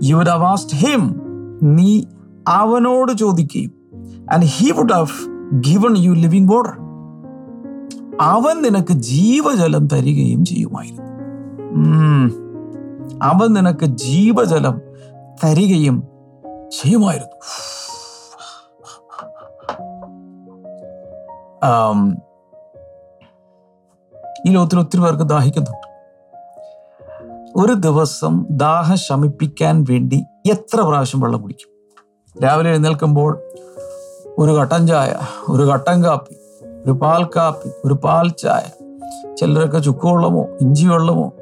you 0.04 0.16
would 0.16 0.28
have 0.28 0.44
asked 0.44 0.76
him 0.76 1.16
നീ 1.64 2.04
അവനോട് 2.48 3.12
ചോദിക്കുകയും 3.12 3.72
and 4.32 4.46
he 4.46 4.72
would 4.72 4.94
have 4.94 5.34
given 5.54 5.98
you 5.98 6.12
living 6.12 6.54
water 6.54 6.84
അവൻ 8.22 8.62
നിനക്ക് 8.62 8.94
ജീവജലം 8.94 9.88
തരികയും 9.88 10.46
ചെയ്യുമായിരുന്നു. 10.46 11.04
അവൻ 13.22 13.54
നിനക്ക് 13.54 13.86
ജീവജലം 13.86 14.82
തരികയും 15.44 16.04
ചെയ്യുമായിരുന്നു. 16.70 17.38
ഈ 24.48 24.52
ലോകത്തിൽ 24.52 24.80
ഒത്തിരി 24.80 25.02
പേർക്ക് 25.02 25.24
ദാഹിക്കുന്നുണ്ട്. 25.24 25.88
ഒരു 27.56 27.74
ദിവസം 27.74 28.46
ദാഹം 28.52 28.98
ശമിപ്പിക്കാൻ 28.98 29.86
വേണ്ടി 29.90 30.26
എത്ര 30.52 30.82
പ്രാവശ്യം 30.82 31.20
വെള്ളം 31.20 31.42
കുടിക്കും? 31.42 31.70
രാവിലെ 32.44 32.70
എഴുന്നേൽക്കുമ്പോൾ 32.70 33.40
ഒരു 34.38 34.52
കട്ടൻ 34.52 34.88
ചായ 34.88 35.16
ഒരു 35.50 35.64
കട്ടൻ 35.64 36.04
കാപ്പി 36.04 36.36
ഒരു 36.86 36.92
പാൽ 36.92 37.24
കാപ്പി 37.24 37.70
ഒരു 37.86 37.94
പാൽ 37.94 38.30
ചായ 38.30 38.64
ചിലരൊക്കെ 39.36 39.78
ചുക്കുവെള്ളമോ 39.78 40.48
ഇഞ്ചി 40.62 40.86
വെള്ളമോ 40.88 41.34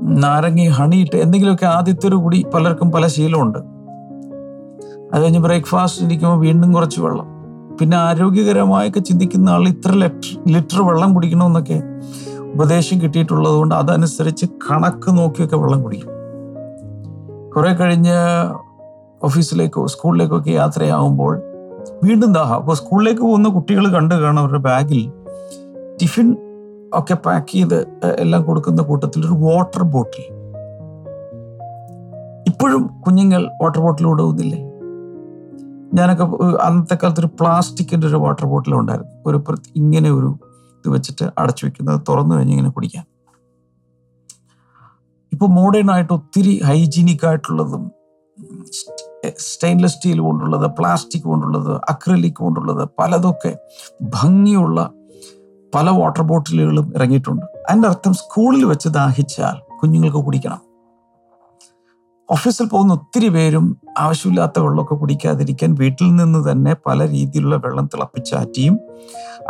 നാരങ്ങി 0.00 0.66
ഹണിയിട്ട് 0.66 1.16
എന്തെങ്കിലുമൊക്കെ 1.16 1.66
ആദ്യത്തെ 1.66 2.06
ഒരു 2.06 2.16
കുടി 2.16 2.46
പലർക്കും 2.54 2.90
പല 2.90 3.06
ശീലമുണ്ട്. 3.06 3.58
അത് 5.14 5.22
കഴിഞ്ഞ് 5.22 5.38
ബ്രേക്ക്ഫാസ്റ്റ് 5.38 6.04
ഇരിക്കുമ്പോൾ 6.04 6.38
വീണ്ടും 6.38 6.72
കുറച്ച് 6.72 7.00
വെള്ളം. 7.00 7.31
പിന്നെ 7.80 7.96
ആരോഗ്യകരമായൊക്കെ 7.96 9.00
ചിന്തിക്കുന്ന 9.00 9.50
ആൾ 9.50 9.68
ഇത്ര 9.68 9.92
ലിറ്റർ 9.92 10.52
ലിറ്റർ 10.52 10.82
വെള്ളം 10.82 11.14
കുടിക്കണമെന്നൊക്കെ 11.14 11.82
ഉപദേശം 12.54 13.00
കിട്ടിയിട്ടുള്ളത് 13.00 13.54
കൊണ്ട് 13.54 13.74
അതനുസരിച്ച് 13.74 14.46
കണക്ക് 14.46 15.18
നോക്കിയൊക്കെ 15.18 15.56
വെള്ളം 15.56 15.82
കുടിക്കും. 15.82 16.08
കുറെ 17.54 17.74
കഴിഞ്ഞ് 17.74 18.16
ഓഫീസിലേക്കോ 19.22 19.86
സ്കൂളിലേക്കോ 19.86 20.38
ഒക്കെ 20.38 20.50
യാത്രയാകുമ്പോൾ 20.50 21.42
വീണ്ടും 22.02 22.32
ദാഹം 22.32 22.54
അപ്പോൾ 22.54 22.74
സ്കൂളിലേക്ക് 22.74 23.20
പോകുന്ന 23.20 23.48
കുട്ടികൾ 23.48 23.92
കണ്ടു 23.92 24.14
കാണാം 24.14 24.38
അവരുടെ 24.38 24.58
ബാഗിൽ 24.58 25.12
ടിഫിൻ 26.00 26.36
ഒക്കെ 26.94 27.14
പാക്ക് 27.14 27.52
ചെയ്ത് 27.52 27.78
എല്ലാം 28.18 28.42
കൊടുക്കുന്ന 28.42 28.82
കൂട്ടത്തിൽ 28.82 29.20
ഒരു 29.26 29.32
വാട്ടർ 29.32 29.82
ബോട്ടിൽ. 29.82 30.24
ഇപ്പോഴും 32.46 32.90
കുഞ്ഞുങ്ങൾ 33.00 33.50
വാട്ടർ 33.62 33.80
ബോട്ടിൽ 33.80 34.04
കൊണ്ടുപോകുന്നില്ലേ 34.06 34.71
ഞാനൊക്കെ 35.94 36.24
അന്നത്തെ 36.56 36.98
കാലത്ത് 37.02 37.20
ഒരു 37.20 37.26
പ്ലാസ്റ്റിക്കിന്റെ 37.26 38.06
ഒരു 38.06 38.16
വാട്ടർ 38.16 38.46
ബോട്ടിൽ 38.46 38.74
ഉണ്ടായിരുന്നു. 38.74 39.12
ഒരു 39.26 39.44
ഇങ്ങനെ 39.76 40.10
ഒരു 40.10 40.38
ഇത് 40.78 40.88
വെച്ചിട്ട് 40.92 41.30
അടച്ചു 41.38 41.66
വെക്കുന്നത്. 41.66 42.00
തുറന്നു 42.08 42.34
കഴിഞ്ഞ് 42.34 42.52
ഇങ്ങനെ 42.52 42.70
കുടിക്കാൻ. 42.70 43.04
ഇപ്പൊ 45.32 45.46
മോഡേൺ 45.46 45.90
ആയിട്ട് 45.90 46.12
ഒത്തിരി 46.12 46.60
ഹൈജീനിക് 46.64 47.26
ആയിട്ടുള്ളതും 47.26 47.90
സ്റ്റെയിൻലെസ് 49.38 49.94
സ്റ്റീൽ 49.94 50.20
കൊണ്ടുള്ളത് 50.20 50.70
പ്ലാസ്റ്റിക് 50.70 51.22
കൊണ്ടുള്ളത് 51.22 51.80
അക്രലിക് 51.88 52.34
കൊണ്ടുള്ളത് 52.34 52.88
പലതൊക്കെ 52.98 53.56
ഭംഗിയുള്ള 54.02 54.90
പല 55.74 55.90
വാട്ടർ 55.90 56.22
ബോട്ടിലുകളും 56.22 56.92
ഇറങ്ങിയിട്ടുണ്ട്. 56.96 57.46
അതിന്റെ 57.70 57.88
അർത്ഥം 57.88 58.14
സ്കൂളിൽ 58.14 58.64
വെച്ച് 58.64 58.88
ദാഹിച്ചാൽ 58.88 59.78
കുഞ്ഞുങ്ങൾക്ക് 59.80 60.18
കുടിക്കണം. 60.18 60.71
ഓഫീസിൽ 62.30 62.66
പോകുന്ന 62.66 62.92
ഒത്തിരി 62.92 63.28
പേരും 63.28 63.76
ആവശ്യമില്ലാത്ത 63.98 64.60
വെള്ളമൊക്കെ 64.60 64.94
കുടിക്കാതിരിക്കാൻ 64.94 65.74
വീട്ടിൽ 65.74 66.16
നിന്ന് 66.16 66.50
തന്നെ 66.50 66.76
പല 66.86 67.08
രീതിയിലുള്ള 67.08 67.56
വെള്ളം 67.56 67.86
തിളപ്പിച്ചാറ്റിയും 67.86 68.78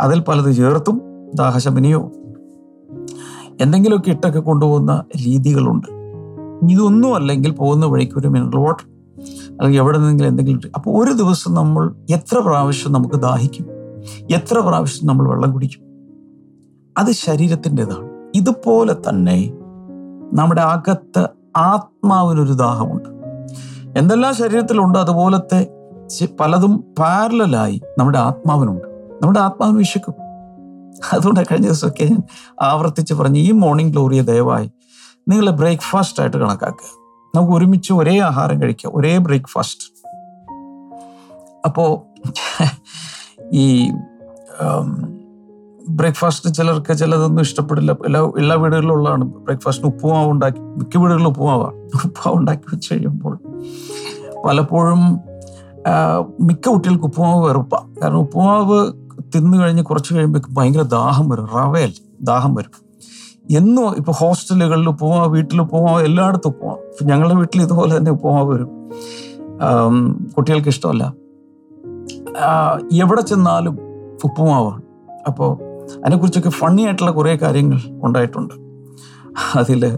അതിൽ 0.01 0.19
പലത് 0.19 0.55
ചേർത്തും 0.55 1.01
ദാഹശമനിയോ 1.35 2.11
എന്തെങ്കിലുമൊക്കെ 3.61 4.09
ഇട്ടൊക്കെ 4.09 4.39
കൊണ്ടുപോകുന്ന 4.39 5.03
രീതികളുണ്ട്. 5.15 5.87
ഇതൊന്നും 6.71 7.15
അല്ലെങ്കിൽ 7.15 7.51
പോകുന്ന 7.51 7.85
വഴിക്ക് 7.85 8.13
ഒരു 8.17 8.27
മിനറൽ 8.27 8.57
വാട്ടർ 8.57 8.85
അല്ലെങ്കിൽ 9.51 9.79
എവിടെ 9.79 9.97
നിന്നെങ്കിലും 9.97 10.27
എന്തെങ്കിലും 10.27 10.71
അപ്പോൾ 10.75 11.03
ഒരു 11.03 11.11
ദിവസം 11.13 11.53
നമ്മൾ 11.53 11.95
എത്ര 12.09 12.37
പ്രാവശ്യം 12.39 12.91
നമുക്ക് 12.91 13.15
ദാഹിക്കും? 13.15 13.65
എത്ര 14.31 14.59
പ്രാവശ്യം 14.59 15.07
നമ്മൾ 15.07 15.29
വെള്ളം 15.29 15.53
കുടിക്കും? 15.53 15.81
അത് 16.97 17.11
ശരീരത്തിന്റെതാണ്. 17.11 18.09
ഇതുപോലെ 18.35 18.93
തന്നെ 18.93 19.53
നമ്മുടെ 20.33 20.61
അകത്ത് 20.61 21.42
ആത്മാവിനൊരു 21.57 22.53
ദാഹമുണ്ട്. 22.53 23.09
എന്തെല്ലാം 23.99 24.35
ശരീരത്തിലുണ്ട് 24.35 24.99
അതുപോലത്തെ 24.99 25.67
പലതും 26.39 26.93
പാരലായി 26.99 27.81
നമ്മുടെ 27.99 28.19
ആത്മാവിനുണ്ട്. 28.19 28.87
നമ്മുടെ 29.23 29.39
ആത്മാവിന് 29.39 29.77
വിശക്കും. 29.77 30.13
അതുകൊണ്ട് 31.13 31.39
കഴിഞ്ഞ 31.39 31.65
ദിവസമൊക്കെ 31.65 32.03
ഞാൻ 32.03 32.23
ആവർത്തിച്ച് 32.61 33.13
പറഞ്ഞു 33.13 33.39
ഈ 33.39 33.51
മോർണിംഗ് 33.51 33.91
ഗ്ലോറിയെ 33.91 34.21
ദയവായി 34.21 34.71
നിങ്ങൾ 35.29 35.49
ബ്രേക്ക്ഫാസ്റ്റ് 35.49 36.21
ആയിട്ട് 36.21 36.37
കണക്കാക്കുക. 36.37 37.03
നമുക്ക് 37.35 37.53
ഒരുമിച്ച് 37.53 37.93
ഒരേ 37.93 38.19
ആഹാരം 38.19 38.61
കഴിക്കുക 38.61 38.91
ഒരേ 38.93 39.17
ബ്രേക്ക്ഫാസ്റ്റ് 39.17 39.93
അപ്പോൾ 41.65 42.13
ഈ 43.53 43.91
ബ്രേക്ക്ഫാസ്റ്റ് 45.89 46.49
ചിലർക്ക് 46.53 46.97
ചിലതൊന്നും 46.97 47.41
ഇഷ്ടപ്പെടില്ല. 47.41 47.91
എല്ലാ 47.91 48.31
എല്ലാ 48.37 48.55
വീടുകളിലും 48.55 48.93
ഉള്ളതാണ്. 48.93 49.23
ബ്രേക്ക്ഫാസ്റ്റിന് 49.25 49.93
ഉപ്പുമാവ് 49.93 50.31
ഉണ്ടാക്കി 50.31 50.59
മിക്ക 50.59 50.97
വീടുകളിലും 50.97 51.27
ഉപ്പുമാവാണ്. 51.27 51.75
ഉപ്പുമാവ് 51.75 52.37
ഉണ്ടാക്കി 52.37 52.75
വെച്ച് 52.75 52.93
കഴിയുമ്പോൾ 52.93 53.39
പലപ്പോഴും 54.45 55.19
മിക്ക 56.41 56.69
കുട്ടികൾക്ക് 56.69 57.03
ഉപ്പുമാവ് 57.03 57.45
വെറുപ്പാണ് 57.45 58.01
കാരണം 58.01 58.17
ഉപ്പുമാവ് 58.17 58.91
തിന്നു 59.35 59.57
കഴിഞ്ഞ് 59.57 59.83
കുറച്ച് 59.83 60.13
കഴിയുമ്പോൾ 60.13 60.39
ഭയങ്കര 60.51 60.81
ദാഹം 60.81 61.29
വരും. 61.29 61.45
റവയൽ 61.45 61.93
ദാഹം 62.21 62.55
വരും. 62.55 62.83
എന്നും 63.57 63.95
ഇപ്പൊ 63.95 64.13
ഹോസ്റ്റലുകളിൽ 64.13 64.87
ഉപ്പുമാവ് 64.89 65.29
വീട്ടിൽ 65.29 65.61
ഉപ്പുമാവ് 65.61 66.03
എല്ലായിടത്തും 66.03 66.49
ഉപ്പുമാവ്. 66.49 67.07
ഞങ്ങളുടെ 67.09 67.35
വീട്ടിൽ 67.35 67.61
ഇതുപോലെ 67.61 67.97
തന്നെ 67.97 68.11
ഉപ്പുമാവ് 68.11 68.53
വരും. 68.53 68.69
കുട്ടികൾക്ക് 70.37 70.67
ഇഷ്ടമല്ല. 70.67 71.13
എവിടെ 73.01 73.21
ചെന്നാലും 73.21 73.77
ഉപ്പുമാവാണ്. 74.23 74.81
അപ്പോൾ 75.27 75.72
അതിനെക്കുറിച്ചൊക്കെ 75.99 76.49
ഫണ്ണി 76.49 76.81
ആയിട്ടുള്ള 76.81 77.11
കുറേ 77.11 77.35
കാര്യങ്ങൾ 77.41 77.79
ഉണ്ടായിട്ടുണ്ട്. 78.03 78.53
അതിൽ 79.55 79.97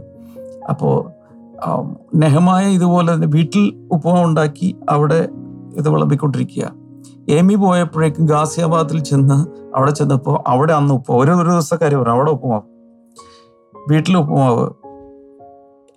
അപ്പോൾ 0.69 0.95
നെഹമായ 2.15 2.65
ഇതുപോലെ 2.69 3.13
തന്നെ 3.13 3.27
വീട്ടിൽ 3.27 3.89
ഉപ്പുമാവ് 3.91 4.25
ഉണ്ടാക്കി 4.25 4.75
അവിടെ 4.89 5.29
ഇത് 5.77 5.89
വിളമ്പിക്കൊണ്ടിരിക്കുക. 5.89 6.71
എമി 7.29 7.55
പോയപ്പോഴേക്കും 7.55 8.25
ഗാസിയാബാദിൽ 8.25 8.99
ചെന്ന് 8.99 9.37
അവിടെ 9.75 9.91
ചെന്നപ്പോൾ 9.91 10.43
അവിടെ 10.47 10.73
അന്ന് 10.73 10.93
ഉപ്പുമാവ് 10.93 11.23
ഒരു 11.23 11.31
ഒരു 11.31 11.77
കാര്യം 11.81 11.99
പറഞ്ഞു 11.99 12.13
അവിടെ 12.13 12.31
ഉപ്പുമാവ് 12.31 12.61
വീട്ടിൽ 13.89 14.17
ഉപ്പുമാവ്. 14.17 14.69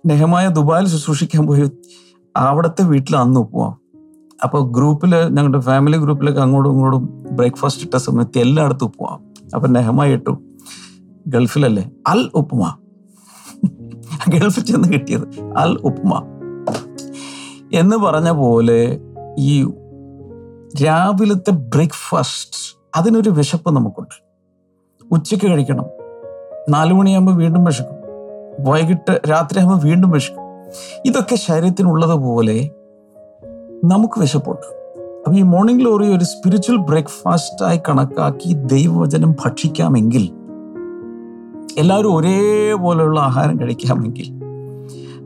നെഹമായ 0.05 0.47
ദുബായിൽ 0.47 0.87
ശുശ്രൂഷിക്കാൻ 0.87 1.47
പോയി 1.47 1.69
അവിടുത്തെ 2.35 2.81
വീട്ടിൽ 2.81 3.15
അന്ന് 3.15 3.39
ഉപ്പുമാവ്. 3.39 3.73
അപ്പോൾ 4.43 4.71
ഗ്രൂപ്പിൽ 4.71 5.15
ഞങ്ങളുടെ 5.29 5.59
ഫാമിലി 5.59 5.97
ഗ്രൂപ്പിലൊക്കെ 5.97 6.41
അങ്ങോട്ടും 6.41 6.71
ഇങ്ങോട്ടും 6.71 7.09
ബ്രേക്ക്ഫാസ്റ്റ് 7.31 7.83
ഇട്ട 7.85 7.95
സമയത്ത് 7.95 8.39
എല്ലായിടത്തും 8.39 8.85
ഉപ്പുമാവ്. 8.85 9.28
അപ്പൊ 9.55 9.67
നെഹമായ 9.67 10.13
ഇട്ടു. 10.13 10.41
ഗൾഫിലല്ലേ? 11.27 11.91
അൽ 12.07 12.29
ഉപ്പുമ 12.33 12.77
ഗൾഫിൽ 14.29 14.61
ചെന്ന് 14.61 14.87
കിട്ടിയത് 14.87 15.53
അൽ 15.57 15.77
ഉപ്പുമ 15.83 16.23
എന്ന് 17.73 17.95
പറഞ്ഞ 17.95 18.31
പോലെ 18.31 18.99
ഈ 19.39 19.63
രാവിലത്തെ 20.85 21.51
ബ്രേക്ക്ഫാസ്റ്റ് 21.51 22.77
അതിനൊരു 22.95 23.29
വിശപ്പ് 23.29 23.71
നമുക്കുണ്ട്. 23.71 24.23
ഉച്ചയ്ക്ക് 25.11 25.45
കഴിക്കണം. 25.45 25.85
നാലു 26.69 26.93
മണിയാകുമ്പോൾ 26.93 27.35
വീണ്ടും 27.35 27.63
വിശക്കും. 27.63 27.95
വൈകിട്ട് 28.59 29.21
രാത്രിയാകുമ്പോൾ 29.29 29.85
വീണ്ടും 29.85 30.09
വിശക്കും. 30.09 30.43
ഇതൊക്കെ 31.05 31.35
ശരീരത്തിനുള്ളതുപോലെ 31.35 32.69
നമുക്ക് 33.85 34.19
വിശപ്പുണ്ട്. 34.19 34.78
അപ്പൊ 35.19 35.33
ഈ 35.33 35.41
മോർണിംഗ് 35.41 35.81
ഗ്ലോറി 35.81 36.15
ഒരു 36.15 36.23
സ്പിരിച്വൽ 36.23 36.77
ബ്രേക്ക്ഫാസ്റ്റ് 36.77 37.65
ആയി 37.65 37.79
കണക്കാക്കി 37.89 38.53
ദൈവവചനം 38.53 39.31
ഭക്ഷിക്കാമെങ്കിൽ 39.31 40.31
എല്ലാവരും 41.77 42.15
ഒരേപോലെയുള്ള 42.15 43.19
ആഹാരം 43.19 43.59
കഴിക്കാമെങ്കിൽ 43.59 44.31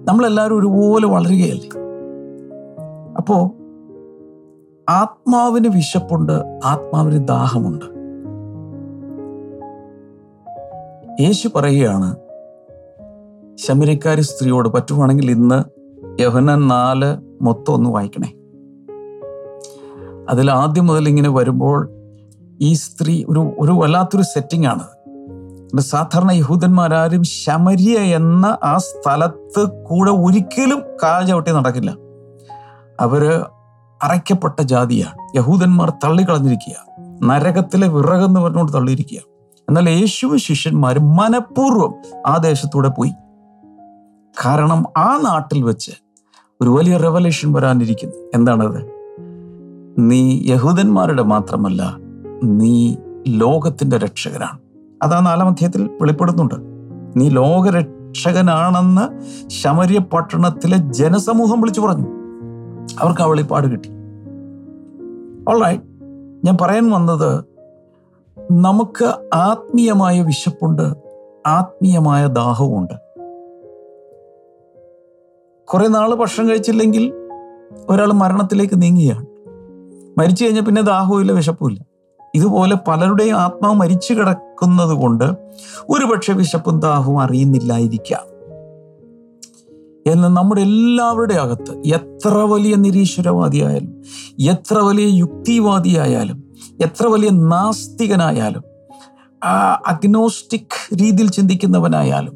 നമ്മളെല്ലാവരും 0.04 0.60
ഒരുപോലെ 0.60 1.08
വളരുകയല്ലേ? 1.08 1.70
അപ്പോൾ 3.18 3.42
ആത്മാവിന് 4.90 5.68
വിശപ്പുണ്ട് 5.68 6.34
ആത്മാവിന് 6.66 7.28
ദാഹമുണ്ട്. 7.28 7.86
യേശു 11.22 11.50
പറയുകയാണ് 11.56 12.16
ശമരിക്കാരി 13.58 14.22
സ്ത്രീയോട് 14.22 14.70
പറ്റുവാണെങ്കിൽ 14.70 15.32
ഇന്ന് 15.32 15.64
യഹന 16.22 16.56
നാല് 16.56 17.18
മൊത്തം 17.42 17.74
ഒന്ന് 17.74 17.90
വായിക്കണേ. 17.90 18.43
അതിൽ 20.30 20.51
ആദ്യം 20.51 20.88
മുതൽ 20.88 21.10
ഇങ്ങനെ 21.10 21.30
വരുമ്പോൾ 21.30 21.89
ഈ 22.62 22.74
സ്ത്രീ 22.74 23.25
ഒരു 23.30 23.53
ഒരു 23.60 23.72
വല്ലാത്തൊരു 23.72 24.24
സെറ്റിംഗ് 24.24 24.68
ആണ്. 24.68 24.84
സാധാരണ 25.80 26.32
യഹൂദന്മാരാരും 26.32 27.24
ശമരിയ 27.24 27.98
എന്ന 27.98 28.58
ആ 28.63 28.77
സ്ഥലത്ത് 28.77 29.84
കൂടെ 29.84 30.12
ഒരിക്കലും 30.12 30.82
കാൽ 31.03 31.25
ചവിട്ടി 31.25 31.51
നടക്കില്ല. 31.51 31.92
അവർ 33.00 33.46
അറയ്ക്കപ്പെട്ട 34.03 34.62
ജാതിയാണ്. 34.62 35.38
യഹൂദന്മാർ 35.38 35.89
തള്ളിക്കളഞ്ഞിരിക്കുക. 35.89 36.75
നരകത്തിലെ 37.24 37.88
വിറകെന്ന് 37.88 38.39
പറഞ്ഞുകൊണ്ട് 38.39 38.74
തള്ളിയിരിക്കുക. 38.74 39.20
എന്നാൽ 39.70 39.89
യേശുവും 39.89 40.39
ശിഷ്യന്മാരും 40.39 41.15
മനഃപൂർവം 41.15 41.94
ആ 42.27 42.38
ദേശത്തൂടെ 42.38 42.88
പോയി. 42.88 43.12
കാരണം 44.46 44.86
ആ 44.98 45.18
നാട്ടിൽ 45.18 45.63
വെച്ച് 45.63 45.92
ഒരു 46.62 46.70
വലിയ 46.70 46.98
റെവലേഷൻ 46.98 47.53
വരാനിരിക്കുന്നു. 47.53 48.15
എന്താണത്? 48.36 48.93
നീ 50.00 50.42
യഹൂദന്മാരുടെ 50.46 51.24
മാത്രമല്ല 51.24 51.98
നീ 52.44 52.96
ലോകത്തിന്റെ 53.28 53.98
രക്ഷകനാണ്. 53.98 54.60
അതാ 55.04 55.20
നാലാം 55.20 55.48
അധ്യായത്തിൽ 55.48 55.90
വെളിപ്പെടുന്നുണ്ട്. 56.02 56.56
നീ 57.20 57.30
ലോകരക്ഷകനാണെന്ന് 57.30 59.22
ശമരിയ 59.50 60.00
പട്ടണത്തിലെ 60.00 60.78
ജനസമൂഹം 60.78 61.62
വിളിച്ചു 61.62 61.82
പറഞ്ഞു. 61.82 62.06
അവർക്ക് 63.00 63.22
ആ 63.22 63.26
വെളിപ്പാട് 63.26 63.68
കിട്ടി. 63.68 63.90
ഓൾറൈറ്റ് 65.50 65.84
ഞാൻ 66.46 66.58
പറയാൻ 66.62 66.90
വന്നത് 66.90 67.46
നമുക്ക് 68.52 69.14
ആത്മീയമായ 69.34 70.22
വിശപ്പുണ്ട് 70.22 70.94
ആത്മീയമായ 71.48 72.28
ദാഹവുമുണ്ട്. 72.28 72.94
കുറെ 75.66 75.88
നാൾ 75.88 76.16
ഭക്ഷണം 76.16 76.50
കഴിച്ചില്ലെങ്കിൽ 76.50 77.14
ഒരാൾ 77.90 78.14
മരണത്തിലേക്ക് 78.14 78.82
നീങ്ങുകയാണ്. 78.82 79.33
മരിച്ചു 80.17 80.46
കഴിഞ്ഞാൽ 80.46 80.63
പിന്നെ 80.63 80.82
ദാഹവുമില്ല 80.82 81.32
വിശപ്പുമില്ല. 81.32 81.86
ഇതുപോലെ 82.36 82.75
പലരുടെയും 82.88 83.36
ആത്മാവ് 83.36 83.75
മരിച്ചു 83.75 84.13
കിടക്കുന്നത് 84.13 84.89
കൊണ്ട് 84.89 85.24
ഒരുപക്ഷെ 85.89 86.34
വിശപ്പും 86.34 86.79
ദാഹവും 86.79 87.22
അറിയുന്നില്ലായിരിക്കാം. 87.22 88.34
എന്ന് 90.12 90.27
നമ്മുടെ 90.27 90.62
എല്ലാവരുടെ 90.62 91.34
അകത്ത് 91.34 91.72
എത്ര 91.88 92.27
വലിയ 92.27 92.75
നിരീശ്വരവാദിയായാലും 92.75 94.01
എത്ര 94.41 94.77
വലിയ 94.77 95.17
യുക്തിവാദിയായാലും 95.17 96.43
എത്ര 96.82 97.08
വലിയ 97.08 97.29
നാസ്തികനായാലും 97.29 98.63
അഗ്നോസ്റ്റിക് 99.88 100.96
രീതിയിൽ 100.96 101.32
ചിന്തിക്കുന്നവനായാലും 101.32 102.34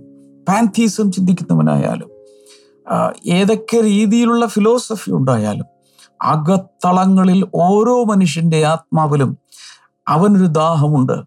പാൻതീസം 0.49 1.11
ചിന്തിക്കുന്നവനായാലും 1.11 2.09
ഏതൊക്കെ 3.25 3.81
രീതിയിലുള്ള 3.81 4.45
ഫിലോസഫി 4.45 5.11
ഉണ്ടായാലും 5.11 5.76
അകത്തളങ്ങളിൽ 6.21 7.45
ഓരോ 7.55 8.03
മനുഷ്യന്റെ 8.03 8.65
ആത്മാവിലും 8.65 9.37
അവനൊരു 10.07 10.45
ദാഹമുണ്ട് 10.45 11.23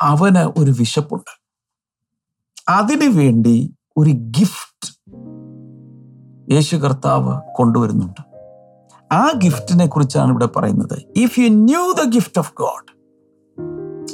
അവന് 0.00 0.60
ഒരു 0.60 0.70
വിശപ്പുണ്ട്. 0.70 1.40
അതിനു 2.68 3.06
വേണ്ടി 3.06 3.74
ഒരു 3.96 4.10
ഗിഫ്റ്റ് 4.10 4.98
യേശു 6.52 6.76
കർത്താവ് 6.76 7.40
കൊണ്ടുവരുന്നുണ്ട്. 7.54 8.20
ആ 9.14 9.32
ഗിഫ്റ്റിനെ 9.36 9.86
കുറിച്ചാണ് 9.86 10.30
ഇവിടെ 10.30 10.46
പറയുന്നത്. 10.46 11.02
If 11.16 11.40
you 11.40 11.48
knew 11.48 11.92
the 11.92 12.08
gift 12.08 12.38
of 12.38 12.52
God 12.58 13.00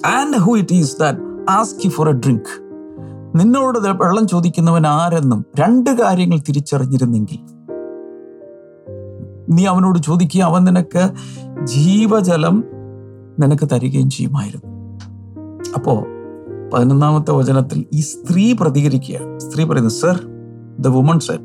and 0.07 0.37
who 0.37 0.59
it 0.59 0.75
is 0.75 1.00
that 1.00 1.50
ask 1.50 1.88
for 1.88 2.09
a 2.09 2.12
drink 2.12 2.67
നിന്നോട് 3.41 3.79
വെള്ളം 3.79 4.29
ചോദിക്കുന്നവൻ 4.29 4.87
ആരെന്നും 4.87 5.45
രണ്ട് 5.61 5.91
കാര്യങ്ങൾ 5.91 6.38
തിരിച്ചറിഞ്ഞിരുന്നെങ്കിൽ 6.38 7.55
നീ 9.49 9.65
അവനോട് 9.67 9.99
ചോദിക്കുക 9.99 10.43
അവൻ 10.43 10.65
നിനക്ക് 10.65 11.11
ജീവജലം 11.65 12.65
നിനക്ക് 13.38 13.69
തരികയും 13.73 14.11
ചെയ്യുമായിരുന്നു. 14.11 14.76
അപ്പോ 15.75 16.07
പതിനൊന്നാമത്തെ 16.73 17.33
വചനത്തിൽ 17.33 17.87
ഈ 17.93 18.00
സ്ത്രീ 18.00 18.53
പ്രതികരിക്കുകയാണ് 18.53 19.41
സ്ത്രീ 19.41 19.65
പറയുന്നു 19.65 19.91
sir 19.91 20.17
the 20.79 20.88
woman 20.88 21.21
said 21.21 21.43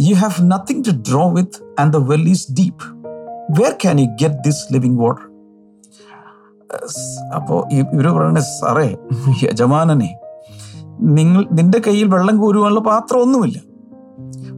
you 0.00 0.14
have 0.14 0.50
nothing 0.50 0.84
to 0.84 0.90
draw 0.90 1.28
with 1.28 1.80
and 1.80 1.92
the 1.92 1.96
well 1.96 2.28
is 2.28 2.52
deep 2.52 2.84
where 3.62 3.70
can 3.70 4.00
you 4.00 4.06
get 4.06 4.36
this 4.46 4.72
living 4.72 5.00
water 5.02 5.22
അപ്പോ 7.36 7.68
ഇവർ 7.72 8.08
പറയണ 8.08 8.38
സാറേ 8.38 8.96
യജമാനനെ 9.42 10.16
നിങ്ങൾ 11.00 11.46
നിന്റെ 11.52 11.78
കയ്യിൽ 11.78 12.08
വെള്ളം 12.08 12.38
കോരുവാനുള്ള 12.38 12.80
പാത്രം 12.80 13.22
ഒന്നുമില്ല. 13.22 13.58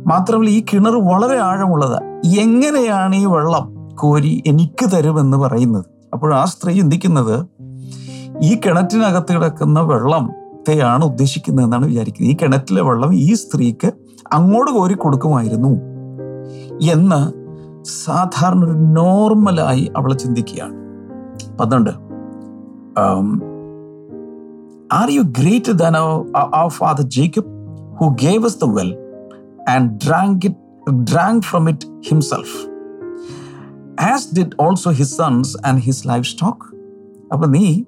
മാത്രമല്ല 0.06 0.50
ഈ 0.50 0.64
കിണർ 0.72 0.94
വളരെ 1.08 1.38
ആഴമുള്ളത്. 1.38 2.02
എങ്ങനെയാണ് 2.38 3.16
ഈ 3.16 3.24
വെള്ളം 3.24 3.94
കോരി 3.94 4.42
എനിക്ക് 4.46 4.90
തരുമെന്ന് 4.92 5.36
പറയുന്നത്? 5.36 5.84
അപ്പോൾ 6.12 6.34
ആ 6.34 6.44
സ്ത്രീ 6.44 6.80
ചിന്തിക്കുന്നത് 6.80 7.46
ഈ 8.42 8.60
കിണറ്റിനകത്ത് 8.66 9.32
കിടക്കുന്ന 9.32 9.80
വെള്ളത്തെയാണ് 9.80 11.04
ഉദ്ദേശിക്കുന്നത് 11.04 11.64
എന്നാണ് 11.64 11.86
വിചാരിക്കുന്നത്. 11.86 12.32
ഈ 12.32 12.36
കിണറ്റിലെ 12.42 12.82
വെള്ളം 12.82 13.14
ഈ 13.14 13.34
സ്ത്രീക്ക് 13.34 13.92
അങ്ങോട്ട് 14.32 14.70
കോരി 14.70 14.94
കൊടുക്കുമായിരുന്നു 14.94 15.68
എന്ന് 16.92 17.48
സാധാരണ 17.88 18.64
ഒരു 18.64 18.72
നോർമലായി 18.72 19.92
അവൾ 19.96 20.14
ചിന്തിക്കുകയാണ്. 20.14 20.74
പന്ത്രണ്ട് 21.56 21.90
are 24.92 25.10
you 25.10 25.22
greater 25.22 25.72
than 25.72 25.96
our 25.96 26.68
father 26.68 27.02
Jacob 27.02 27.46
who 28.00 28.08
gave 28.08 28.44
us 28.44 28.58
the 28.60 28.64
well? 28.64 29.07
And 29.72 29.84
drank 30.04 30.44
it 30.48 30.56
drank 31.10 31.44
from 31.50 31.64
it 31.68 31.82
himself. 32.10 32.50
As 34.14 34.22
did 34.38 34.50
also 34.64 34.90
his 35.00 35.10
sons 35.18 35.48
and 35.64 35.76
his 35.86 36.06
livestock. 36.06 36.58
അപ്പൊ 37.32 37.46
നീ 37.46 37.84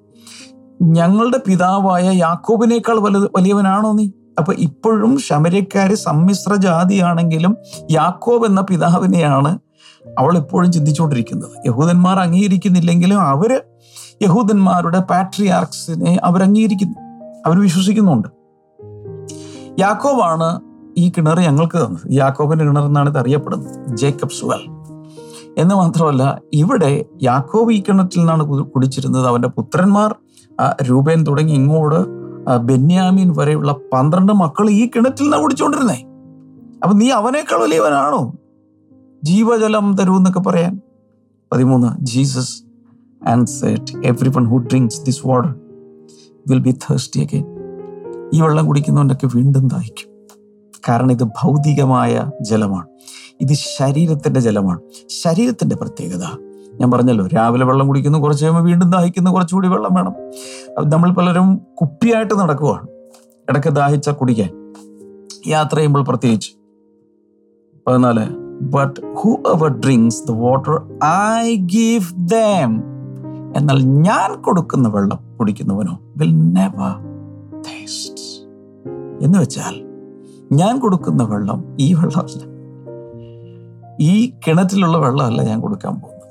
ഞങ്ങളുടെ 0.81 1.39
പിതാവായ 1.47 2.11
യാക്കോബിനേക്കാൾ 2.11 2.99
വലുത് 2.99 3.29
വലിയവനാണോ 3.35 3.91
നീ? 3.91 4.09
അപ്പൊ 4.39 4.53
ഇപ്പോഴും 4.53 5.19
ശമരക്കാര് 5.19 5.93
സമ്മിശ്ര 5.93 6.55
ജാതിയാണെങ്കിലും 6.55 7.57
യാക്കോബ് 7.91 8.45
എന്ന 8.45 8.61
പിതാവിനെയാണ് 8.61 9.59
അവൾ 10.19 10.37
എപ്പോഴും 10.37 10.71
ചിന്തിച്ചുകൊണ്ടിരിക്കുന്നത്. 10.71 11.51
യഹൂദന്മാർ 11.65 12.19
അംഗീകരിക്കുന്നില്ലെങ്കിലും 12.19 13.21
അവർ 13.21 13.61
യഹൂദന്മാരുടെ 14.21 14.99
പാട്രിയാർക്സിനെ 14.99 16.19
അവർ 16.23 16.43
അംഗീകരിക്കുന്നു 16.43 16.97
അവർ 17.45 17.59
വിശ്വസിക്കുന്നുണ്ട്. 17.59 18.27
യാക്കോബാണ് 19.79 20.70
ഈ 20.97 21.11
കിണർ 21.17 21.39
ഞങ്ങൾക്ക് 21.39 21.77
തന്നത് 21.77 22.07
ഈ 22.09 22.15
യാക്കോബിന്റെ 22.15 22.65
കിണർ 22.65 22.85
എന്നാണ് 22.85 23.09
ഇത് 23.09 23.17
അറിയപ്പെടുന്നത്. 23.17 23.97
Jacob's 23.97 24.45
well. 24.45 24.63
എന്ന് 25.57 25.75
മാത്രമല്ല 25.75 26.41
ഇവിടെ 26.53 27.05
യാക്കോബ് 27.23 27.71
ഈ 27.71 27.83
കിണറ്റിൽ 27.87 28.19
നിന്നാണ് 28.19 28.43
കുടിച്ചിരുന്നത്. 28.63 29.27
അവന്റെ 29.27 29.47
പുത്രന്മാർ 29.47 30.15
രൂപേൻ 30.89 31.23
തുടങ്ങി 31.27 31.53
ഇങ്ങോട്ട് 31.53 32.21
ബെന്യാമീൻ 32.57 33.33
വരെയുള്ള 33.37 33.75
പന്ത്രണ്ട് 33.93 34.33
മക്കൾ 34.33 34.69
ഈ 34.69 34.89
കിണറ്റിൽ 34.95 35.23
നിന്നാണ് 35.23 35.43
കുടിച്ചുകൊണ്ടിരുന്നേ 35.43 35.99
അപ്പൊ 36.83 36.97
നീ 36.97 37.09
അവനേക്കാൾ 37.09 37.59
വലിയവനാണോ? 37.61 38.33
ജീവജലം 39.23 39.95
തരൂ 39.95 40.17
എന്നൊക്കെ 40.17 40.39
പറയാൻ. 40.39 40.79
പതിമൂന്ന് 41.53 42.05
Jesus 42.05 42.63
and 43.27 43.47
said 43.47 44.05
everyone 44.29 44.45
who 44.45 44.57
drinks 44.57 45.01
this 45.01 45.27
water 45.27 45.55
will 46.49 46.59
be 46.59 46.71
thirsty 46.71 47.21
again 47.21 47.45
ഈ 48.33 48.41
വെള്ളം 48.41 48.65
കുടിക്കുന്നവന്റെയൊക്കെ 48.65 49.37
വീണ്ടും 49.37 49.67
ദാഹിക്കും. 49.67 50.10
കാരണം 50.89 51.11
ഇത് 51.11 51.23
ഭൗതികമായ 51.23 52.31
ജലമാണ്. 52.41 52.87
ഇത് 53.41 53.53
ശരീരത്തിന്റെ 53.53 54.39
ജലമാണ്. 54.39 54.79
ശരീരത്തിന്റെ 55.09 55.75
പ്രത്യേകത. 55.75 56.23
ഞാൻ 56.79 56.91
പറഞ്ഞല്ലോ 56.91 57.27
രാവിലെ 57.27 57.65
വെള്ളം 57.65 57.87
കുടിക്കുന്നു 57.87 58.19
കുറച്ച് 58.19 58.45
കഴിയുമ്പോൾ 58.45 58.69
വീണ്ടും 58.69 58.89
ദാഹിക്കുന്നു 58.89 59.31
കുറച്ചുകൂടി 59.31 59.67
വെള്ളം 59.67 59.93
വേണം. 59.93 60.13
നമ്മൾ 60.89 61.11
പലരും 61.11 61.55
കുപ്പിയായിട്ട് 61.55 62.33
നടക്കുവാണ്. 62.33 62.87
ഇടയ്ക്ക് 63.49 63.69
ദാഹിച്ച 63.69 64.09
കുടിക്കാൻ. 64.09 64.73
യാത്ര 65.47 65.75
ചെയ്യുമ്പോൾ 65.75 66.03
പ്രത്യേകിച്ച്. 66.03 66.51
പതിനാല് 67.87 68.27
but 68.61 69.13
whoever 69.29 69.79
drinks 69.79 70.23
the 70.27 70.31
water 70.31 70.99
I 71.39 71.55
give 71.55 72.27
them 72.27 72.83
എന്നാൽ 73.57 73.81
ഞാൻ 73.83 74.41
കൊടുക്കുന്ന 74.41 74.89
വെള്ളം 74.89 75.37
കുടിക്കുന്നവനോ 75.37 75.99
വിൽ 76.17 76.35
നെവർ 76.51 77.11
എന്ന് 79.21 79.39
വെച്ചാൽ 79.39 79.90
ഞാൻ 80.51 80.79
കൊടുക്കുന്ന 80.79 81.23
വെള്ളം 81.23 81.77
ഈ 81.79 81.93
വെള്ളമല്ല. 81.93 82.51
ഈ 84.01 84.33
കിണറ്റിലുള്ള 84.47 84.97
വെള്ളമല്ല 84.97 85.41
ഞാൻ 85.41 85.61
കൊടുക്കാൻ 85.61 85.95
പോകുന്നത്. 85.95 86.21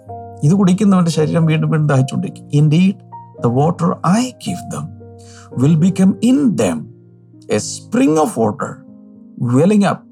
ഇത് 0.45 0.53
കുടിക്കുന്നവന്റെ 0.53 1.11
ശരീരം 1.11 1.47
വീണ്ടും 1.47 1.71
വീണ്ടും 1.71 1.89
ദാഹിച്ചുകൊണ്ടിരിക്കും. 1.89 2.49
Indeed 2.53 2.95
the 3.43 3.47
water 3.47 3.97
I 4.07 4.31
give 4.31 4.71
them 4.71 4.89
will 5.59 5.75
become 5.75 6.15
in 6.23 6.51
them 6.51 6.95
a 7.51 7.59
spring 7.59 8.19
of 8.19 8.39
water 8.39 8.77
welling 9.43 9.87
up 9.87 10.05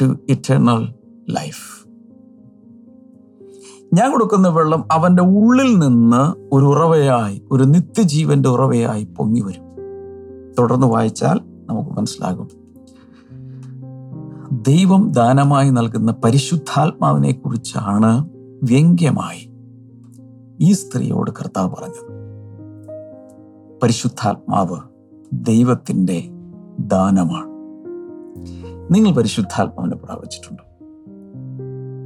to 0.00 0.16
eternal 0.28 0.94
life 1.30 1.82
ഞാൻ 3.94 4.12
കൊടുക്കുന്ന 4.12 4.48
വെള്ളം 4.48 4.84
അവന്റെ 4.92 5.22
ഉള്ളിൽ 5.22 5.78
നിന്ന് 5.78 6.54
ഒരു 6.54 6.64
ഉറവയായി 6.64 7.42
ഒരു 7.52 7.64
നിത്യജീവന്റെ 7.64 8.48
ഉറവയായി 8.48 9.04
പൊങ്ങി 9.04 9.40
വരും. 9.40 9.64
തുടർന്ന് 10.58 10.86
വായിച്ചാൽ 10.86 11.40
നമുക്ക് 11.66 11.90
മനസ്സിലാകും. 11.90 12.61
ദൈവം 14.52 15.12
ദാനമായി 15.12 15.70
നൽകുന്ന 15.70 16.12
പരിശുദ്ധാത്മാവിനെ 16.12 17.32
കുറിച്ചാണ് 17.32 18.28
വ്യംഗ്യമായി 18.62 19.52
ഈ 20.60 20.72
സ്ത്രീയോട് 20.72 21.30
കർത്താവ് 21.30 21.70
പറഞ്ഞത്. 21.70 22.10
പരിശുദ്ധാത്മാവ് 23.82 24.76
ദൈവത്തിന്റെ 25.32 26.24
ദാനമാണ്. 26.80 27.48
നിങ്ങൾ 28.94 29.12
പരിശുദ്ധാത്മാവിനെ 29.12 29.96
പ്രാപിച്ചിട്ടുണ്ട് 29.96 30.62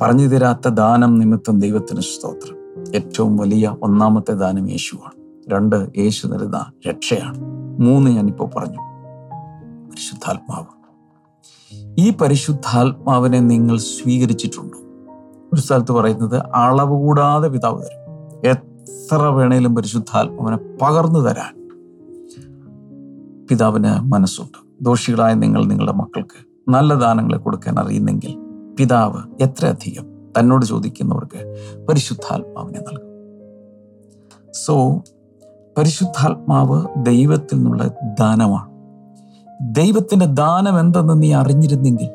പറഞ്ഞു 0.03 0.27
തരാത്ത 0.27 0.69
ദാനം 0.69 1.19
നിമിത്തം 1.19 1.61
ദൈവത്തിന് 1.61 2.01
സ്തോത്രം. 2.01 2.85
ഏറ്റവും 2.95 3.37
വലിയ 3.37 3.77
ഒന്നാമത്തെ 3.83 4.33
ദാനം 4.33 4.71
യേശുവാണ്. 4.71 5.45
രണ്ട് 5.49 5.91
യേശു 5.99 6.27
നൽകുന്ന 6.27 6.67
രക്ഷയാണ്. 6.89 7.41
മൂന്ന് 7.81 8.11
ഞാനിപ്പോൾ 8.11 8.51
പറഞ്ഞു. 8.57 8.79
പരിശുദ്ധാത്മാവ് 9.89 10.76
ഈ 11.99 12.13
പരിശുദ്ധാത്മാവിനെ 12.17 13.41
നിങ്ങൾ 13.41 13.79
സ്വീകരിച്ചിട്ടുണ്ടോ? 13.79 14.79
ഒരു 15.55 15.61
സ്ഥലത്ത് 15.61 15.93
പറയുന്നത് 15.93 16.37
അളവ് 16.37 16.91
കൂടാതെ 16.91 17.49
പിതാവ് 17.49 17.83
തരും. 17.83 18.07
എത്ര 18.51 19.23
വേണേലും 19.23 19.75
പരിശുദ്ധാത്മാവിനെ 19.75 20.77
പകർന്നു 20.83 21.19
തരാൻ 21.19 21.69
പിതാവിന് 23.47 24.01
മനസ്സുണ്ട്. 24.01 24.59
ദോഷികളായ 24.83 25.35
നിങ്ങൾ 25.35 25.65
നിങ്ങളുടെ 25.65 25.93
മക്കൾക്ക് 25.93 26.71
നല്ല 26.71 26.95
ദാനങ്ങളെ 26.95 27.39
കൊടുക്കാൻ 27.39 27.79
അറിയുന്നെങ്കിൽ 27.79 28.37
പിതാവ് 28.79 29.43
എത്രയധികം 29.43 30.05
തന്നോട് 30.39 30.65
ചോദിക്കുന്നവർക്ക് 30.65 31.57
പരിശുദ്ധാത്മാവിനെ 31.89 32.81
നൽകും. 32.81 33.07
സോ 34.53 35.03
പരിശുദ്ധാത്മാവ് 35.79 36.87
ദൈവത്തിൽ 37.03 37.57
നിന്നുള്ള 37.57 37.91
ദാനമാണ്. 38.21 38.76
ദൈവത്തിന്റെ 39.61 40.27
ദാനം 40.27 40.81
എന്തെന്ന് 40.81 41.23
നീ 41.23 41.33
അറിഞ്ഞിരുന്നെങ്കിൽ. 41.33 42.09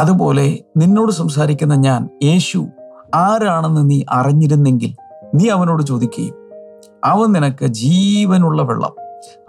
അതുപോലെ 0.00 0.64
നിന്നോട് 0.76 1.12
സംസാരിക്കുന്ന 1.12 1.74
ഞാൻ 1.74 2.08
യേശു 2.22 2.66
ആരാണെന്ന് 3.14 3.90
നീ 3.90 4.04
അറിഞ്ഞിരുന്നെങ്കിൽ 4.08 4.94
നീ 5.34 5.48
അവനോട് 5.48 5.82
ചോദിക്കുകയും 5.82 6.36
അവൻ 7.04 7.32
നിനക്ക് 7.32 7.66
ജീവനുള്ള 7.66 8.62
വെള്ളം 8.62 8.94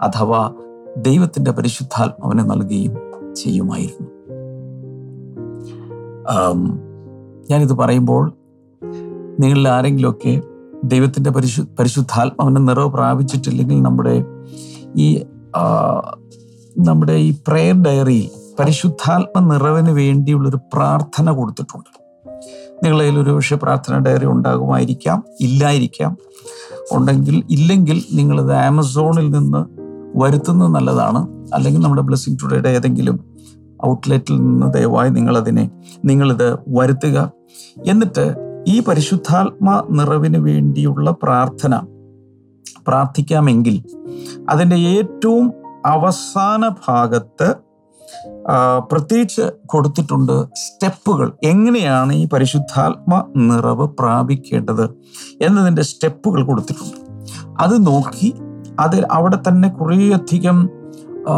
അഥവാ 0.00 0.52
ദൈവത്തിന്റെ 0.96 1.50
പരിശുദ്ധാത്മാവിനെ 1.50 2.42
നൽകുകയും 2.42 2.94
ചെയ്യുമായിരുന്നു. 3.34 4.08
ഞാനിത് 7.50 7.72
പറയുമ്പോൾ 7.72 8.32
നിങ്ങളിൽ 9.38 9.68
ആരെങ്കിലുമൊക്കെ 9.68 10.42
ദൈവത്തിന്റെ 10.84 11.30
പരിശു 11.30 11.62
പരിശുദ്ധാത്മാവിന്റെ 11.78 12.60
നിറവ് 12.60 12.90
പ്രാപിച്ചിട്ടില്ലെങ്കിൽ 12.90 13.82
നമ്മുടെ 13.82 14.24
ഈ 14.96 15.24
നമ്മുടെ 16.78 17.12
ഈ 17.12 17.34
പ്രേയർ 17.48 17.82
ഡയറിയിൽ 17.82 18.30
പരിശുദ്ധാത്മ 18.60 19.54
നിറവിന് 19.54 19.90
വേണ്ടിയുള്ളൊരു 19.90 20.56
പ്രാർത്ഥന 20.56 21.30
കൊടുത്തിട്ടുണ്ട്. 21.30 22.02
നിങ്ങളതിൽ 22.84 23.18
ഒരു 23.18 23.30
പക്ഷേ 23.30 23.56
പ്രാർത്ഥന 23.62 23.98
ഡയറി 23.98 24.26
ഉണ്ടാകുമായിരിക്കാം 24.26 25.24
ഇല്ലായിരിക്കാം. 25.40 26.16
ഉണ്ടെങ്കിൽ 26.92 27.42
ഇല്ലെങ്കിൽ 27.50 28.04
നിങ്ങളിത് 28.12 28.52
ആമസോണിൽ 28.52 29.30
നിന്ന് 29.30 29.64
വരുത്തുന്നത് 30.18 30.68
നല്ലതാണ്. 30.68 31.26
അല്ലെങ്കിൽ 31.54 31.80
നമ്മുടെ 31.80 32.02
ബ്ലെസ്സിങ് 32.02 32.36
ടുഡേയുടെ 32.42 32.68
ഏതെങ്കിലും 32.68 33.24
ഔട്ട്ലെറ്റിൽ 33.86 34.36
നിന്ന് 34.36 34.72
ദയവായി 34.72 35.10
നിങ്ങളതിനെ 35.10 35.70
നിങ്ങളിത് 36.04 36.58
വരുത്തുക. 36.68 37.32
എന്നിട്ട് 37.86 38.34
ഈ 38.68 38.80
പരിശുദ്ധാത്മ 38.80 39.82
നിറവിന് 39.90 40.38
വേണ്ടിയുള്ള 40.38 41.10
പ്രാർത്ഥന 41.22 41.80
പ്രാർത്ഥിക്കാമെങ്കിൽ 42.88 44.01
അതിന്റെ 44.50 44.76
ഏറ്റവും 44.76 45.52
അവസാന 45.86 46.68
ഭാഗത്ത് 46.68 47.54
പ്രത്യേകിച്ച് 48.92 49.52
കൊടുത്തിട്ടുണ്ട് 49.66 50.48
സ്റ്റെപ്പുകൾ. 50.54 51.32
എങ്ങനെയാണ് 51.44 52.12
ഈ 52.12 52.28
പരിശുദ്ധാത്മ 52.28 53.24
നിറവ് 53.36 53.88
പ്രാപിക്കേണ്ടത് 53.88 54.90
എന്നതിന്റെ 55.42 55.82
സ്റ്റെപ്പുകൾ 55.82 56.44
കൊടുത്തിട്ടുണ്ട്. 56.44 56.96
അത് 57.60 57.86
നോക്കി 57.86 58.34
അത് 58.80 59.06
അവിടെ 59.10 59.38
തന്നെ 59.48 59.68
കുറേയധികം 59.68 60.70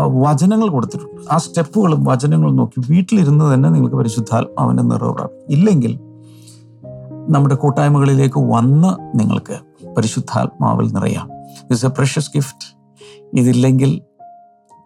വചനങ്ങൾ 0.08 0.68
കൊടുത്തിട്ടുണ്ട്. 0.68 1.20
ആ 1.30 1.36
സ്റ്റെപ്പുകളും 1.36 2.04
വചനങ്ങളും 2.04 2.56
നോക്കി 2.56 2.82
വീട്ടിലിരുന്ന് 2.90 3.54
തന്നെ 3.54 3.68
നിങ്ങൾക്ക് 3.68 3.96
പരിശുദ്ധാത്മാവിന്റെ 3.96 4.82
നിറവ് 4.82 5.14
പ്രാപിക്കും. 5.14 5.50
ഇല്ലെങ്കിൽ 5.50 6.00
നമ്മുടെ 7.28 7.54
കൂട്ടായ്മകളിലേക്ക് 7.54 8.40
വന്ന് 8.40 9.18
നിങ്ങൾക്ക് 9.18 9.58
പരിശുദ്ധാത്മാവിൽ 9.96 10.86
നിറയാം. 10.92 11.28
ഇറ്റ്സ് 11.60 11.86
എ 11.86 11.88
പ്രഷ്യസ് 11.88 12.30
ഗിഫ്റ്റ് 12.36 12.73
ഇതില്ലെങ്കിൽ 13.34 14.00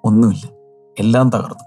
ഒന്നുമില്ല. 0.05 0.49
എല്ലാം 1.01 1.29
തകർന്നു. 1.29 1.65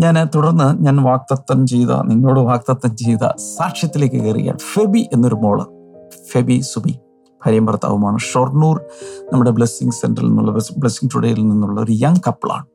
ഞാൻ 0.00 0.28
തുടർന്ന് 0.34 0.84
ഞാൻ 0.84 1.02
വാക്തത്വം 1.02 1.66
ചെയ്ത 1.66 1.88
നിങ്ങളോട് 1.88 2.40
വാക്തത്വം 2.40 2.96
ചെയ്ത 2.96 3.18
സാക്ഷ്യത്തിലേക്ക് 3.36 4.16
കയറിയാൽ 4.16 4.56
ഫെബി 4.56 5.08
എന്നൊരു 5.12 5.34
മോൾ 5.34 5.66
ഫെബി 6.32 6.60
സുബി 6.60 6.90
ഭാര്യയും 7.46 7.66
ഭർത്താവുമാണ്. 7.66 8.18
ഷൊർണൂർ 8.18 8.80
നമ്മുടെ 9.32 9.50
ബ്ലെസ്സിങ് 9.50 9.90
സെന്ററിൽ 9.90 10.26
നിന്നുള്ള 10.26 10.50
ബ്ലെസ്സിങ് 10.50 11.10
ടുഡേയിൽ 11.14 11.48
നിന്നുള്ള 11.48 11.80
ഒരു 11.80 11.92
യങ് 11.92 12.20
കപ്പിളാണ്. 12.26 12.66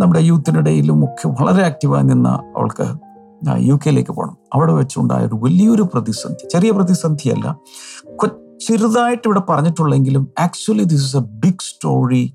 നമ്മുടെ 0.00 0.20
യൂത്തിനിടയിലും 0.20 1.04
ഒക്കെ 1.04 1.28
വളരെ 1.28 1.66
ആക്റ്റീവായി 1.66 2.04
നിന്ന 2.04 2.28
അവൾക്ക് 2.28 3.10
യു 3.56 3.74
കെയിലേക്ക് 3.74 4.10
പോകണം. 4.10 4.36
അവിടെ 4.54 4.72
വെച്ചുണ്ടായ 4.72 5.26
ഒരു 5.26 5.34
വലിയൊരു 5.34 5.82
പ്രതിസന്ധി 5.82 6.48
ചെറിയ 6.48 6.70
പ്രതിസന്ധിയല്ല. 6.70 7.56
ചെറുതായിട്ട് 8.66 9.22
ഇവിടെ 9.28 9.42
പറഞ്ഞിട്ടുള്ളെങ്കിലും 9.48 10.28
actually 10.38 10.84
this 10.84 11.04
is 11.04 11.16
a 11.16 11.20
big 11.20 11.62
story 11.62 12.34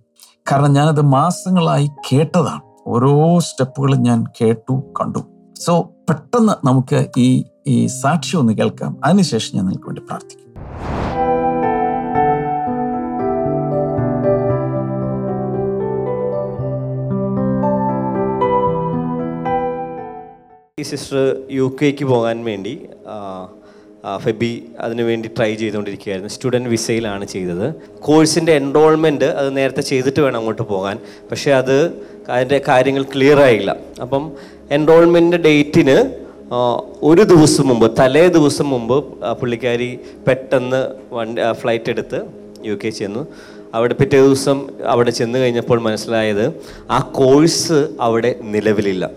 കാരണം 0.52 0.74
ഞാനത് 0.74 1.02
മാസങ്ങളായി 1.02 1.90
കേട്ടതാണ്. 2.08 2.62
ഓരോ 2.88 3.40
സ്റ്റെപ്പുകളും 3.40 4.02
ഞാൻ 4.04 4.24
കേട്ടു 4.42 4.74
കണ്ടു. 5.02 5.20
സോ 5.60 5.74
പെട്ടെന്ന് 6.10 6.68
നമുക്ക് 6.68 7.08
ഈ 7.18 7.44
ഈ 7.68 7.86
സാക്ഷ്യം 7.86 8.40
ഒന്ന് 8.40 8.54
കേൾക്കാം. 8.54 8.98
അതിനുശേഷം 9.04 9.56
ഞാൻ 9.56 9.66
നിങ്ങൾക്ക് 9.66 9.88
വേണ്ടി 9.88 10.02
പ്രാർത്ഥിക്കും. 10.02 10.42
സിസ്റ്റർ 20.84 21.22
യു 21.52 21.76
കെക്ക് 21.82 22.06
പോകാൻ 22.06 22.44
വേണ്ടി 22.46 22.74
ഫെബി 24.18 24.52
അതിനു 24.80 25.04
വേണ്ടി 25.04 25.30
ട്രൈ 25.38 25.56
ചെയ്തുകൊണ്ടിരിക്കുകയായിരുന്നു. 25.56 26.30
സ്റ്റുഡന്റ് 26.30 26.70
വിസയിലാണ് 26.70 27.26
ചെയ്തത്. 27.26 27.74
കോഴ്സിന്റെ 28.00 28.52
എൻറോൾമെന്റ് 28.52 29.26
അത് 29.26 29.58
നേരത്തെ 29.58 29.82
ചെയ്തിട്ട് 29.82 30.20
വേണം 30.20 30.38
അങ്ങോട്ട് 30.38 30.62
പോകാൻ. 30.62 31.00
പക്ഷേ 31.32 31.52
അത് 31.52 31.78
അതിന്റെ 32.30 32.62
കാര്യങ്ങൾ 32.68 33.04
ക്ലിയർ 33.04 33.40
ആയില്ല. 33.40 33.76
അപ്പം 34.02 34.32
എൻറോൾമെന്റ് 34.72 35.38
ഡേറ്റിന് 35.38 35.98
ഒരു 37.02 37.22
ദിവസം 37.22 37.68
മുമ്പ് 37.68 37.92
തലേ 38.00 38.28
ദിവസം 38.28 38.70
മുമ്പ് 38.70 38.98
പുള്ളിക്കാരി 39.42 40.00
പെട്ടെന്ന് 40.28 40.82
വണ്ടി 41.14 41.42
ഫ്ലൈറ്റ് 41.54 41.90
എടുത്ത് 41.90 42.20
യു 42.66 42.76
കെ 42.84 42.90
ചെന്നു. 42.90 43.28
അവിടെ 43.74 43.94
പിറ്റേ 43.94 44.22
ദിവസം 44.22 44.58
അവിടെ 44.86 45.12
ചെന്ന് 45.12 45.40
കഴിഞ്ഞപ്പോൾ 45.40 45.82
മനസ്സിലായത് 45.82 46.46
ആ 46.92 47.00
കോഴ്സ് 47.00 47.80
അവിടെ 48.02 48.36
നിലവിലില്ല. 48.42 49.10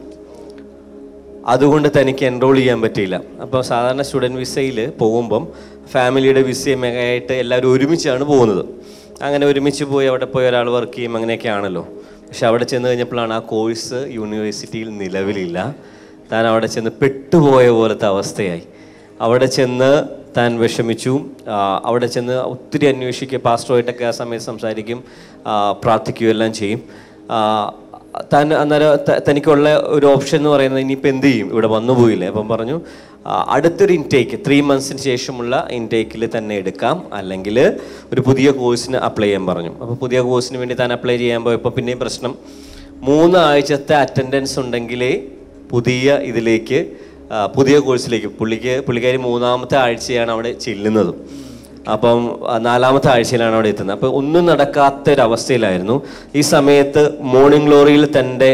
അതുകൊണ്ട് 1.48 1.88
തനിക്ക് 1.96 2.24
എൻറോൾ 2.30 2.56
ചെയ്യാൻ 2.56 2.78
പറ്റിയില്ല. 2.82 3.16
അപ്പോൾ 3.42 3.60
സാധാരണ 3.62 4.02
സ്റ്റുഡന്റ് 4.02 4.38
വിസയിൽ 4.38 4.78
പോകുമ്പം 5.00 5.44
ഫാമിലിയുടെ 5.92 6.42
വിസയും 6.42 6.86
ആയിട്ട് 6.86 7.32
എല്ലാവരും 7.32 7.72
ഒരുമിച്ചാണ് 7.74 8.24
പോകുന്നത്. 8.24 8.64
അങ്ങനെ 9.22 9.44
ഒരുമിച്ച് 9.46 9.84
പോയി 9.84 10.06
അവിടെ 10.06 10.26
പോയി 10.34 10.46
ഒരാൾ 10.46 10.66
വർക്ക് 10.70 10.92
ചെയ്യും 10.96 11.14
അങ്ങനെയൊക്കെ 11.16 11.48
ആണല്ലോ. 11.48 11.82
പക്ഷെ 12.28 12.46
അവിടെ 12.46 12.64
ചെന്ന് 12.64 12.88
കഴിഞ്ഞപ്പോഴാണ് 12.88 13.32
ആ 13.32 13.38
കോഴ്സ് 13.38 13.98
യൂണിവേഴ്സിറ്റിയിൽ 14.18 14.88
നിലവിലില്ല. 14.98 15.58
താൻ 16.32 16.46
അവിടെ 16.46 16.66
ചെന്ന് 16.66 16.90
പെട്ടുപോയ 17.00 17.66
പോലത്തെ 17.78 18.06
അവസ്ഥയായി. 18.06 18.62
അവിടെ 19.20 19.46
ചെന്ന് 19.58 19.90
താൻ 20.36 20.50
വിഷമിച്ചു. 20.60 21.14
അവിടെ 21.84 22.06
ചെന്ന് 22.06 22.36
ഒത്തിരി 22.52 22.86
അന്വേഷിക്കുക 22.86 23.38
പാസ്റ്ററുമായിട്ടൊക്കെ 23.38 24.04
ആ 24.04 24.12
സമയത്ത് 24.20 24.46
സംസാരിക്കും 24.46 24.98
പ്രാർത്ഥിക്കുകയും 25.82 26.32
എല്ലാം 26.34 26.52
ചെയ്യും. 26.52 26.80
താൻ 28.32 28.54
അന്നേരം 28.54 28.98
തനിക്കുള്ള 29.28 29.68
ഒരു 29.76 30.06
ഓപ്ഷൻ 30.06 30.38
എന്ന് 30.38 30.50
പറയുന്നത് 30.50 30.80
ഇനിയിപ്പോൾ 30.80 31.08
എന്ത് 31.08 31.26
ചെയ്യും? 31.26 31.48
ഇവിടെ 31.52 31.66
വന്നു 31.66 31.92
പോയില്ലേ? 31.92 32.28
അപ്പം 32.28 32.48
പറഞ്ഞു 32.48 32.80
അടുത്തൊരു 33.48 33.92
ഇൻടേക്ക് 33.92 34.36
ത്രീ 34.46 34.60
മന്ത്സിന് 34.60 34.98
ശേഷമുള്ള 34.98 35.68
ഇൻടേക്കിൽ 35.70 36.28
തന്നെ 36.36 36.54
എടുക്കാം. 36.54 36.96
അല്ലെങ്കിൽ 37.12 37.58
ഒരു 38.12 38.20
പുതിയ 38.20 38.50
കോഴ്സിന് 38.50 38.96
അപ്ലൈ 38.96 39.26
ചെയ്യാൻ 39.26 39.46
പറഞ്ഞു. 39.46 39.72
അപ്പോൾ 39.80 39.94
പുതിയ 39.94 40.20
കോഴ്സിന് 40.20 40.58
വേണ്ടി 40.58 40.74
താൻ 40.74 40.92
അപ്ലൈ 40.92 41.16
ചെയ്യാൻ 41.16 41.44
പോയപ്പോൾ 41.44 41.68
പിന്നെയും 41.68 41.98
പ്രശ്നം. 41.98 42.34
മൂന്നാഴ്ചത്തെ 43.08 43.96
അറ്റൻഡൻസ് 43.96 44.58
ഉണ്ടെങ്കിലേ 44.58 45.12
പുതിയ 45.70 46.14
ഇതിലേക്ക് 46.30 46.86
പുതിയ 47.54 47.78
കോഴ്സിലേക്ക് 47.78 48.26
പുള്ളിക്ക് 48.26 48.82
പുള്ളിക്കാരി 48.86 49.16
മൂന്നാമത്തെ 49.16 49.76
ആഴ്ചയാണ് 49.76 50.30
അവിടെ 50.30 50.52
ചെല്ലുന്നത്. 50.52 51.14
അപ്പം 51.92 52.18
നാലാമത്തെ 52.58 53.08
ആഴ്ചയിലാണ് 53.10 53.54
അവിടെ 53.54 53.68
എത്തുന്നത്. 53.68 53.96
അപ്പോൾ 53.96 54.10
ഒന്നും 54.20 54.46
നടക്കാത്തൊരവസ്ഥയിലായിരുന്നു. 54.46 56.02
ഈ 56.34 56.40
സമയത്ത് 56.40 57.02
മോർണിംഗ് 57.20 57.66
ഗ്ലോറിയിൽ 57.66 58.04
തന്റെ 58.18 58.50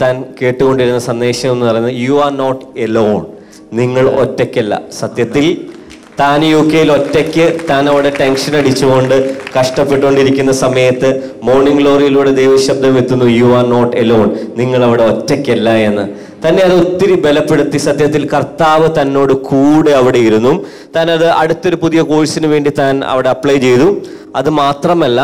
താൻ 0.00 0.24
കേട്ടുകൊണ്ടിരുന്ന 0.42 0.98
സന്ദേശം 0.98 1.52
എന്ന് 1.52 1.66
പറയുന്നത് 1.66 1.94
യു 1.96 2.14
ആർ 2.24 2.32
നോട്ട് 2.36 2.64
എലോൺ 2.76 3.26
നിങ്ങൾ 3.72 4.04
ഒറ്റയ്ക്കല്ല. 4.22 4.80
സത്യത്തിൽ 5.00 5.46
താൻ 6.20 6.44
യു 6.44 6.56
കെയിൽ 6.56 6.92
ഒറ്റയ്ക്ക് 6.92 7.44
താൻ 7.70 7.88
അവിടെ 7.88 8.10
ടെൻഷൻ 8.20 8.56
അടിച്ചുകൊണ്ട് 8.56 9.14
കഷ്ടപ്പെട്ടുകൊണ്ടിരിക്കുന്ന 9.58 10.52
സമയത്ത് 10.52 11.08
മോർണിംഗ് 11.42 11.80
ഗ്ലോറിയിലൂടെ 11.80 12.30
ദൈവശബ്ദം 12.30 12.98
എത്തുന്നു 12.98 13.24
യു 13.24 13.48
ആർ 13.58 13.64
നോട്ട് 13.68 13.96
എലോൺ 13.96 14.28
നിങ്ങൾ 14.56 14.84
അവിടെ 14.84 15.04
ഒറ്റയ്ക്കല്ല 15.04 15.70
എന്ന്. 15.88 16.04
തന്നെ 16.44 16.62
അത് 16.62 16.72
ഒത്തിരി 16.72 17.14
ബലപ്പെടുത്തി 17.20 17.76
സത്യത്തിൽ 17.76 18.22
കർത്താവ് 18.28 18.86
തന്നോട് 19.00 19.32
കൂടെ 19.32 19.90
അവിടെ 19.90 20.18
ഇരുന്നു. 20.18 20.52
താൻ 20.96 21.10
അത് 21.10 21.26
അടുത്തൊരു 21.26 21.76
പുതിയ 21.76 22.00
കോഴ്സിന് 22.02 22.46
വേണ്ടി 22.46 22.70
താൻ 22.70 23.04
അവിടെ 23.04 23.28
അപ്ലൈ 23.28 23.56
ചെയ്തു. 23.56 23.88
അത് 24.36 24.50
മാത്രമല്ല 24.50 25.20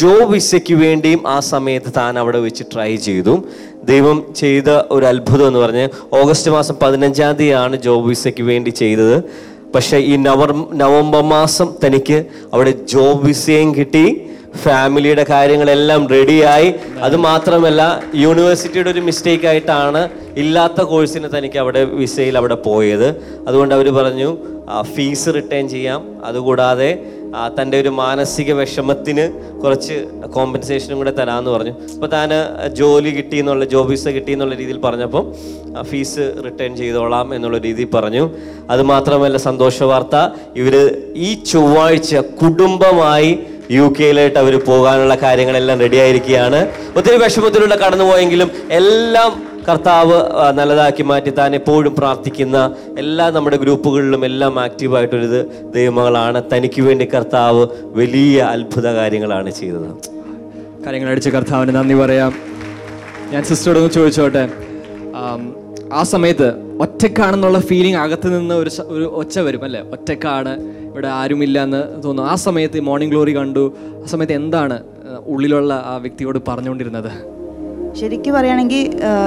ജോബ് 0.00 0.28
വിസയ്ക്ക് 0.32 0.74
വേണ്ടിയും 0.74 1.20
ആ 1.26 1.40
സമയത്ത് 1.40 1.90
താൻ 1.96 2.18
അവിടെ 2.18 2.38
വെച്ച് 2.38 2.64
ട്രൈ 2.72 2.96
ചെയ്തു. 2.96 3.34
ദൈവം 3.84 4.34
ചെയ്ത 4.36 4.68
ഒരു 4.90 5.04
അത്ഭുതം 5.06 5.46
എന്ന് 5.46 5.58
പറഞ്ഞ് 5.58 5.88
ഓഗസ്റ്റ് 6.20 6.50
മാസം 6.50 6.76
പതിനഞ്ചാം 6.82 7.34
തീയതിയാണ് 7.40 7.76
ജോബ് 7.76 8.08
വിസയ്ക്ക് 8.08 8.42
വേണ്ടി 8.42 8.70
ചെയ്തത്. 8.70 9.16
പക്ഷേ 9.74 9.98
ഈ 9.98 10.16
നവർ 10.16 10.50
നവംബർ 10.82 11.22
മാസം 11.36 11.68
തനിക്ക് 11.84 12.24
അവിടെ 12.52 12.74
ജോബ് 12.92 13.26
വിസയും 13.26 13.74
കിട്ടി. 13.74 14.06
ഫാമിലിയുടെ 14.62 15.24
കാര്യങ്ങളെല്ലാം 15.30 16.08
റെഡിയായി. 16.08 16.68
അത് 17.06 17.16
മാത്രമല്ല 17.16 18.02
യൂണിവേഴ്സിറ്റിയുടെ 18.14 18.90
ഒരു 18.90 19.00
മിസ്റ്റേക്ക് 19.00 19.46
ആയിട്ടാണ് 19.46 20.08
ഇല്ലാത്ത 20.36 20.80
കോഴ്സിന് 20.82 21.28
തനിക്ക് 21.38 21.58
അവിടെ 21.58 21.84
വിസയിൽ 21.84 22.38
അവിടെ 22.38 22.54
പോയത്. 22.54 23.08
അതുകൊണ്ട് 23.48 23.74
അവർ 23.74 23.88
പറഞ്ഞു 23.98 24.30
ഫീസ് 24.94 25.34
റിട്ടേൺ 25.34 25.68
ചെയ്യാം. 25.68 26.00
അതുകൂടാതെ 26.24 26.90
തന്റെ 27.60 27.80
ഒരു 27.80 27.88
മാനസിക 27.88 28.52
വിഷമത്തിന് 28.52 29.22
കുറച്ച് 29.62 29.94
കോമ്പൻസേഷനും 30.34 30.98
കൂടെ 30.98 31.10
തരാമെന്ന് 31.10 31.50
പറഞ്ഞു. 31.50 31.72
അപ്പോൾ 31.94 32.06
താൻ 32.06 32.30
ജോലി 32.80 33.10
കിട്ടി 33.16 33.36
എന്നുള്ള 33.36 33.64
ജോബ് 33.64 33.90
വിസ 33.90 34.08
കിട്ടി 34.08 34.32
എന്നുള്ള 34.32 34.54
രീതിയിൽ 34.54 34.78
പറഞ്ഞപ്പം 34.84 35.24
ഫീസ് 35.82 36.24
റിട്ടേൺ 36.44 36.76
ചെയ്തോളാം 36.76 37.34
എന്നുള്ള 37.34 37.58
രീതിയിൽ 37.58 37.90
പറഞ്ഞു. 37.94 38.30
അതുമാത്രമല്ല 38.70 39.36
സന്തോഷ 39.48 39.82
വാർത്ത 39.82 40.16
ഇവർ 40.56 40.76
ഈ 41.14 41.34
ചൊവ്വാഴ്ച 41.34 42.14
കുടുംബമായി 42.14 43.32
യു 43.70 43.94
കെയിലായിട്ട് 44.00 44.38
അവർ 44.38 44.64
പോകാനുള്ള 44.64 45.14
കാര്യങ്ങളെല്ലാം 45.14 45.80
റെഡി 45.80 45.96
ആയിരിക്കുകയാണ് 45.96 46.72
ഒത്തിരി 46.96 47.16
വിഷമത്തിലൂടെ 47.16 47.76
കടന്നുപോയെങ്കിലും 47.76 48.50
എല്ലാം 48.70 49.42
കർത്താവ് 49.68 50.16
നല്ലതാക്കി 50.52 51.02
മാറ്റി 51.02 51.30
താൻ 51.30 51.54
എപ്പോഴും 51.54 51.94
പ്രാർത്ഥിക്കുന്ന 51.94 52.74
എല്ലാ 52.98 53.30
നമ്മുടെ 53.30 53.56
ഗ്രൂപ്പുകളിലും 53.56 54.24
എല്ലാം 54.24 54.60
ആക്റ്റീവായിട്ടൊരു 54.60 55.26
ദൈവമകളാണ്. 55.74 56.42
തനിക്ക് 56.52 56.82
വേണ്ടി 56.82 57.08
കർത്താവ് 57.14 57.66
വലിയ 57.84 58.42
അത്ഭുത 58.42 58.86
കാര്യങ്ങളാണ് 58.88 59.50
ചെയ്തത് 59.50 59.88
കാര്യങ്ങൾ 60.86 61.10
അടിച്ച് 61.10 61.30
കർത്താവിന് 61.30 61.74
നന്ദി 61.74 61.94
പറയാം. 61.94 62.32
ഞാൻ 63.32 63.42
സിസ്റ്ററോട് 63.42 63.78
ഒന്ന് 63.78 63.90
ചോദിച്ചോട്ടെ? 63.90 64.48
ആ 65.92 66.02
സമയത്ത് 66.02 66.52
ഒറ്റക്കാണെന്നുള്ള 66.80 67.60
ഫീലിംഗ് 67.60 67.96
അകത്ത് 67.96 68.38
നിന്ന് 68.38 68.54
ഒരു 68.54 68.70
ഒരു 68.88 69.04
ഒച്ച 69.04 69.38
വരും 69.38 69.64
അല്ലേ? 69.64 69.80
ഒറ്റക്കാണ്. 69.80 70.83
ഇവിടെ 70.94 71.08
ആരുമില്ല 71.20 71.58
എന്ന് 71.66 71.82
തോന്നുന്നു. 72.02 72.30
ആ 72.32 72.34
സമയത്ത് 72.46 72.80
മോർണിംഗ് 72.88 73.12
ഗ്ലോറി 73.12 73.32
കണ്ടു. 73.38 73.62
ആ 74.02 74.08
സമയത്ത് 74.12 74.34
എന്താണ് 74.40 74.76
ഉള്ളിലുള്ള 75.32 75.72
ആ 75.92 75.94
വ്യക്തിയോട് 76.04 76.38
പറഞ്ഞുകൊണ്ടിരുന്നത്? 76.48 77.12
ശരിക്കും 77.98 78.32
പറയുകയാണെങ്കിൽ 78.34 78.84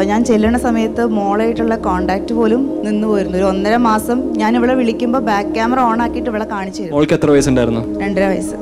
ഞാൻ 0.10 0.22
ചെല്ലുന്ന 0.30 0.58
സമയത്ത് 0.66 1.04
മോളായിട്ടുള്ള 1.18 1.76
കോണ്ടാക്ട് 1.86 2.34
പോലും 2.38 2.62
നിന്ന് 2.86 3.06
പോയിരുന്നു. 3.12 3.38
ഒരു 3.40 3.46
ഒന്നര 3.52 3.76
മാസം 3.90 4.18
ഞാൻ 4.42 4.52
ഇവിടെ 4.60 4.74
വിളിക്കുമ്പോൾ 4.80 5.22
ബാക്ക് 5.30 5.52
ക്യാമറ 5.58 5.80
ഓൺ 5.90 6.02
ആക്കിയിട്ട് 6.06 6.30
ഇവിടെ 6.34 6.48
കാണിച്ചു 6.54 6.88
മോൾക്ക് 6.96 7.16
എത്ര 7.18 7.30
വയസ്സുണ്ടായിരുന്നു? 7.36 7.84
രണ്ടര 8.04 8.26
വയസ്സ്. 8.34 8.56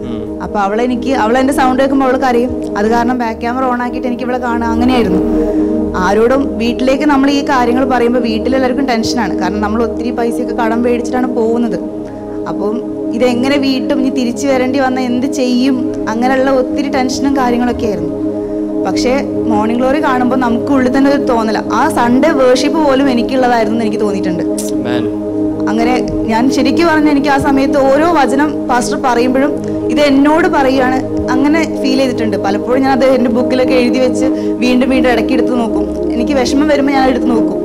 അപ്പോൾ 0.45 0.59
അവളെനിക്ക് 0.65 1.11
അവൾ 1.23 1.37
എന്റെ 1.41 1.55
സൗണ്ട് 1.59 1.81
കേൾക്കുമ്പോൾ 1.83 2.07
അവൾക്ക് 2.09 2.27
അറിയും 2.31 2.51
അത് 2.79 2.87
കാരണം 2.95 3.17
ബാക്ക് 3.23 3.41
ക്യാമറ 3.43 3.65
ഓൺ 3.71 3.81
ആക്കിയിട്ട് 3.85 4.09
എനിക്ക് 4.11 4.25
ഇവിടെ 4.27 4.39
കാണാം 4.47 4.69
അങ്ങനെയായിരുന്നു. 4.75 5.21
ആരോടും 6.05 6.43
വീട്ടിലേക്ക് 6.61 7.07
നമ്മൾ 7.13 7.29
ഈ 7.37 7.41
കാര്യങ്ങൾ 7.53 7.85
പറയുമ്പോൾ 7.95 8.23
വീട്ടിലെല്ലാവർക്കും 8.29 8.87
ടെൻഷനാണ് 8.93 9.33
കാരണം 9.43 9.61
നമ്മൾ 9.65 9.81
ഒത്തിരി 9.87 10.11
പൈസയൊക്കെ 10.19 10.55
കടം 10.63 10.81
മേടിച്ചിട്ടാണ് 10.87 11.29
പോകുന്നത്. 11.39 11.79
അപ്പം 12.51 12.75
ഇതെങ്ങനെ 13.15 13.57
വീട്ടും 13.65 13.97
ഇനി 14.01 14.11
തിരിച്ചു 14.19 14.45
വരേണ്ടി 14.51 14.79
വന്ന 14.85 14.99
എന്ത് 15.09 15.27
ചെയ്യും? 15.39 15.75
അങ്ങനെയുള്ള 16.11 16.51
ഒത്തിരി 16.61 16.89
ടെൻഷനും 16.95 17.33
കാര്യങ്ങളൊക്കെ 17.41 17.85
ആയിരുന്നു. 17.89 18.13
പക്ഷേ 18.85 19.13
മോർണിംഗ് 19.51 19.79
ഗ്ലോറി 19.81 19.99
കാണുമ്പോൾ 20.07 20.39
നമുക്ക് 20.45 20.71
ഉള്ളിൽ 20.77 20.91
തന്നെ 20.95 21.09
ഒരു 21.13 21.21
തോന്നല. 21.29 21.59
ആ 21.79 21.83
സൺഡേ 21.97 22.29
വേർഷിപ്പ് 22.41 22.79
പോലും 22.87 23.07
എനിക്കുള്ളതായിരുന്നു 23.13 23.79
എനിക്ക് 23.85 24.01
തോന്നിയിട്ടുണ്ട്. 24.03 24.43
അങ്ങനെ 25.69 25.93
ഞാൻ 26.31 26.43
ശരിക്കും 26.55 26.87
പറഞ്ഞ 26.89 27.09
എനിക്ക് 27.15 27.31
ആ 27.35 27.37
സമയത്ത് 27.45 27.77
ഓരോ 27.91 28.07
വചനം 28.19 28.49
പാസ്റ്റർ 28.69 28.97
പറയുമ്പോഴും 29.05 29.53
ഇത് 29.93 30.01
എന്നോട് 30.09 30.47
പറയുകയാണ് 30.55 30.97
അങ്ങനെ 31.33 31.61
ഫീൽ 31.81 31.99
ചെയ്തിട്ടുണ്ട്. 32.01 32.37
പലപ്പോഴും 32.45 32.81
ഞാൻ 32.85 32.91
അത് 32.97 33.05
എന്റെ 33.17 33.31
ബുക്കിലൊക്കെ 33.37 33.75
എഴുതി 33.81 33.99
വെച്ച് 34.05 34.27
വീണ്ടും 34.63 34.87
വീണ്ടും 34.93 35.09
ഇടയ്ക്ക് 35.13 35.33
എടുത്ത് 35.37 35.53
നോക്കും. 35.61 35.85
എനിക്ക് 36.15 36.33
വിഷമം 36.39 36.67
വരുമ്പോൾ 36.73 36.93
ഞാൻ 36.97 37.05
എടുത്ത് 37.11 37.29
നോക്കും. 37.35 37.59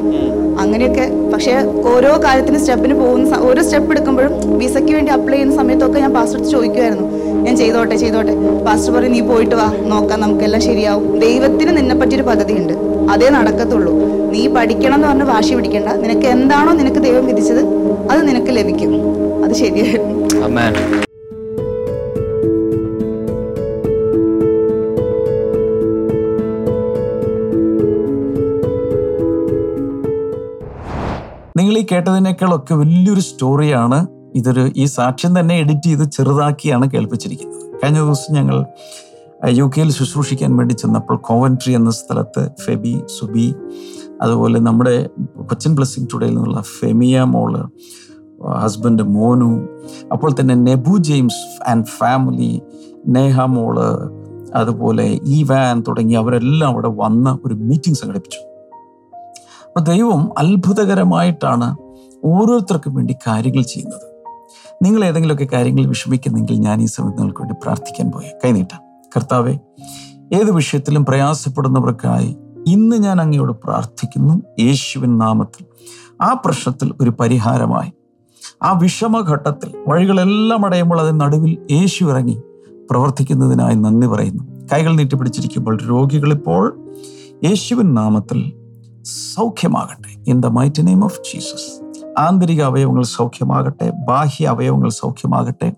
അങ്ങനെയൊക്കെ. 0.63 1.07
പക്ഷേ 1.33 1.55
ഓരോ 1.93 2.11
കാര്യത്തിന് 2.25 2.59
സ്റ്റെപ്പിന് 2.63 2.95
പോകുന്ന 3.01 3.39
ഓരോ 3.49 3.61
സ്റ്റെപ്പ് 3.67 3.91
എടുക്കുമ്പോഴും 3.95 4.33
വിസയ്ക്ക് 4.61 4.93
വേണ്ടി 4.99 5.11
അപ്ലൈ 5.17 5.37
ചെയ്യുന്ന 5.37 5.57
സമയത്തൊക്കെ 5.61 5.99
ഞാൻ 6.05 6.13
പാസ്റ്റർ 6.19 6.41
ചോദിക്കുമായിരുന്നു 6.55 7.07
ഞാൻ 7.45 7.55
ചെയ്തോട്ടെ 7.61 7.97
ചെയ്തോട്ടെ. 8.03 8.35
പാസ്റ്റർ 8.67 8.93
പറയും 8.97 9.13
നീ 9.17 9.21
പോയിട്ട് 9.31 9.55
വാ 9.61 9.69
നോക്കാം 9.93 10.21
നമുക്കെല്ലാം 10.25 10.63
ശരിയാവും. 10.69 11.07
ദൈവത്തിന് 11.27 11.75
നിന്നെ 11.79 11.97
പറ്റിയൊരു 12.01 12.27
പദ്ധതിയുണ്ട്. 12.31 12.75
അതേ 13.15 13.29
നടക്കത്തുള്ളൂ. 13.37 13.93
നീ 14.33 14.43
പഠിക്കണം 14.57 14.97
എന്ന് 14.97 15.09
പറഞ്ഞ് 15.09 15.29
വാശി 15.33 15.53
പിടിക്കണ്ട. 15.59 15.91
നിനക്ക് 16.05 16.27
എന്താണോ 16.37 16.73
നിനക്ക് 16.81 17.03
ദൈവം 17.09 17.27
വിധിച്ചത് 17.33 17.63
അത് 18.13 18.21
നിനക്ക് 18.31 18.53
ലഭിക്കും. 18.59 18.93
അത് 19.45 19.55
ശരിയായിരുന്നു. 19.65 20.17
കേട്ടതിനേക്കാളൊക്കെ 31.93 32.75
വലിയൊരു 32.75 33.21
സ്റ്റോറിയാണ് 33.21 34.07
ഇതൊരു 34.35 34.71
ഈ 34.77 34.85
സാക്ഷ്യം 34.85 35.41
തന്നെ 35.41 35.55
എഡിറ്റ് 35.59 35.83
ചെയ്ത് 35.83 36.05
ചെറുതാക്കിയാണ് 36.11 36.91
കേൾപ്പിച്ചിരിക്കുന്നത്. 36.91 37.81
കഴിഞ്ഞ 37.81 37.99
ദിവസം 37.99 38.35
ഞങ്ങൾ 38.35 38.65
യു 39.49 39.71
കെയിൽ 39.77 39.91
ശുശ്രൂഷിക്കാൻ 39.91 40.57
വേണ്ടി 40.57 40.75
ചെന്നപ്പോൾ 40.75 41.17
കോവൻട്രി 41.17 41.73
എന്ന 41.75 41.91
സ്ഥലത്ത് 41.91 42.49
ഫെബി 42.65 43.03
സുബി 43.07 43.55
അതുപോലെ 44.23 44.59
നമ്മുടെ 44.59 45.09
കൊച്ചിൻ 45.37 45.75
ബ്ലസ്സിംഗ് 45.75 46.09
ടുഡേയിൽ 46.13 46.35
നിന്നുള്ള 46.35 46.61
ഫെമിയ 46.61 47.23
മോൾ 47.23 47.69
ഹസ്ബൻഡ് 48.63 49.03
മോനു 49.03 49.51
അപ്പോൾ 50.13 50.33
തന്നെ 50.41 50.55
Nebu 50.55 50.99
James 50.99 51.69
and 51.69 51.85
family 51.85 52.61
Neha 53.07 53.41
മോൾ 53.41 53.79
അതുപോലെ 54.55 55.21
ഈ 55.25 55.43
വാൻ 55.43 55.83
തുടങ്ങി 55.89 56.15
അവരെല്ലാം 56.15 56.71
അവിടെ 56.71 56.89
വന്ന് 56.89 57.47
ഒരു 57.47 57.55
മീറ്റിംഗ് 57.55 57.97
സംഘടിപ്പിച്ചു. 57.97 58.41
അപ്പൊ 59.77 59.93
ദൈവം 59.93 60.39
അത്ഭുതകരമായിട്ടാണ് 60.39 61.77
ഓരോരുത്തർക്കും 62.25 62.95
വേണ്ടി 62.95 63.17
കാര്യങ്ങൾ 63.27 63.63
ചെയ്യുന്നത്. 63.63 64.25
നിങ്ങൾ 64.85 65.05
ഏതെങ്കിലുമൊക്കെ 65.05 65.49
കാര്യങ്ങൾ 65.53 65.87
വിഷമിക്കുന്നെങ്കിൽ 65.87 66.55
ഞാൻ 66.55 66.83
ഈ 66.83 66.85
സമയത്ത് 66.85 67.19
നിങ്ങൾക്ക് 67.19 67.41
വേണ്ടി 67.41 67.55
പ്രാർത്ഥിക്കാൻ 67.63 68.11
പോയ. 68.11 68.31
കൈനീട്ടാം 68.45 68.81
കർത്താവെ 69.17 69.53
ഏത് 70.35 70.51
വിഷയത്തിലും 70.51 71.05
പ്രയാസപ്പെടുന്നവർക്കായി 71.05 72.37
ഇന്ന് 72.67 72.97
ഞാൻ 72.97 73.21
അങ്ങയോട് 73.21 73.53
പ്രാർത്ഥിക്കുന്നു. 73.53 74.43
യേശുവിൻ 74.61 75.19
നാമത്തിൽ. 75.19 75.67
ആ 76.21 76.33
പ്രശ്നത്തിൽ 76.33 76.93
ഒരു 77.01 77.11
പരിഹാരമായി. 77.11 77.93
ആ 78.63 78.79
വിഷമഘട്ടത്തിൽ 78.79 79.73
വഴികളെല്ലാം 79.89 80.67
അടയുമ്പോൾ 80.67 81.01
അതിന് 81.01 81.21
നടുവിൽ 81.21 81.59
യേശു 81.71 82.05
ഇറങ്ങി 82.05 82.43
പ്രവർത്തിക്കുന്നതിനായി 82.91 83.75
നന്ദി 83.75 84.07
പറയുന്നു. 84.07 84.45
കൈകൾ 84.73 84.97
നീട്ടിപ്പിടിച്ചിരിക്കുമ്പോൾ 84.97 85.79
രോഗികളിപ്പോൾ 85.83 86.93
യേശുവിൻ 87.45 87.95
നാമത്തിൽ 87.95 88.60
സൗഖ്യമാകട്ടെ. 89.05 90.31
In 90.31 90.41
the 90.41 90.47
might 90.47 90.87
name 90.87 91.05
of 91.05 91.19
Jesus 91.19 91.91
ആന്തരിക 92.19 92.63
അവയവങ്ങൾ 92.63 93.03
സൗഖ്യമാകട്ടെ. 93.03 93.91
ബാഹ്യ 93.91 94.47
അവയവങ്ങൾ 94.47 94.89
സൗഖ്യമാകട്ടെ. 94.89 95.73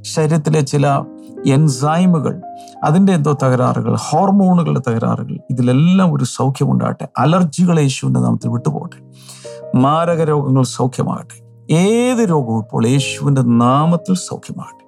ശരീരത്തിലെ 0.00 0.60
ചില 0.60 1.04
എൻസൈമുകൾ 1.46 2.42
അതിന്റെ 2.84 3.12
എന്തോ 3.12 3.38
തകരാറുകൾ 3.42 3.96
ഹോർമോണുകളുടെ 3.96 4.80
തകരാറുകൾ 4.90 5.38
ഇതിലെല്ലാം 5.50 6.12
ഒരു 6.12 6.24
സൗഖ്യമുണ്ടാകട്ടെ. 6.24 7.08
അലർജികൾ 7.18 7.80
യേശുവിന്റെ 7.80 8.20
നാമത്തിൽ 8.20 8.48
വിട്ടുപോകട്ടെ. 8.48 8.96
മാരക 9.76 10.22
രോഗങ്ങൾ 10.22 10.62
സൗഖ്യമാകട്ടെ. 10.62 11.42
ഏത് 11.74 12.30
രോഗവും 12.30 12.58
ഇപ്പോൾ 12.58 12.86
യേശുവിന്റെ 12.86 13.42
നാമത്തിൽ 13.42 14.14
സൗഖ്യമാകട്ടെ. 14.14 14.82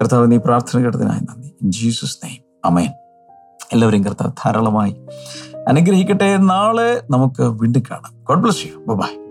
കർത്താവ് 0.00 0.32
നീ 0.32 0.36
പ്രാർത്ഥന 0.36 0.80
കേട്ടതിനായി 0.80 1.20
നന്ദി. 1.20 1.54
ജീസസ് 1.62 2.18
നെയ്മ് 2.24 2.44
അമേൻ 2.64 2.88
എല്ലാവരെയും 3.72 4.04
കർത്താവ് 4.04 4.32
ധാരാളമായി 4.32 4.96
അനുഗ്രഹിക്കട്ടെ. 5.68 6.36
നാളെ 6.36 7.02
നമുക്ക് 7.10 7.42
വീണ്ടും 7.42 7.82
കാണാം. 7.90 8.12
God 8.24 8.42
bless 8.42 8.66
you 8.66 8.94
by 8.94 9.23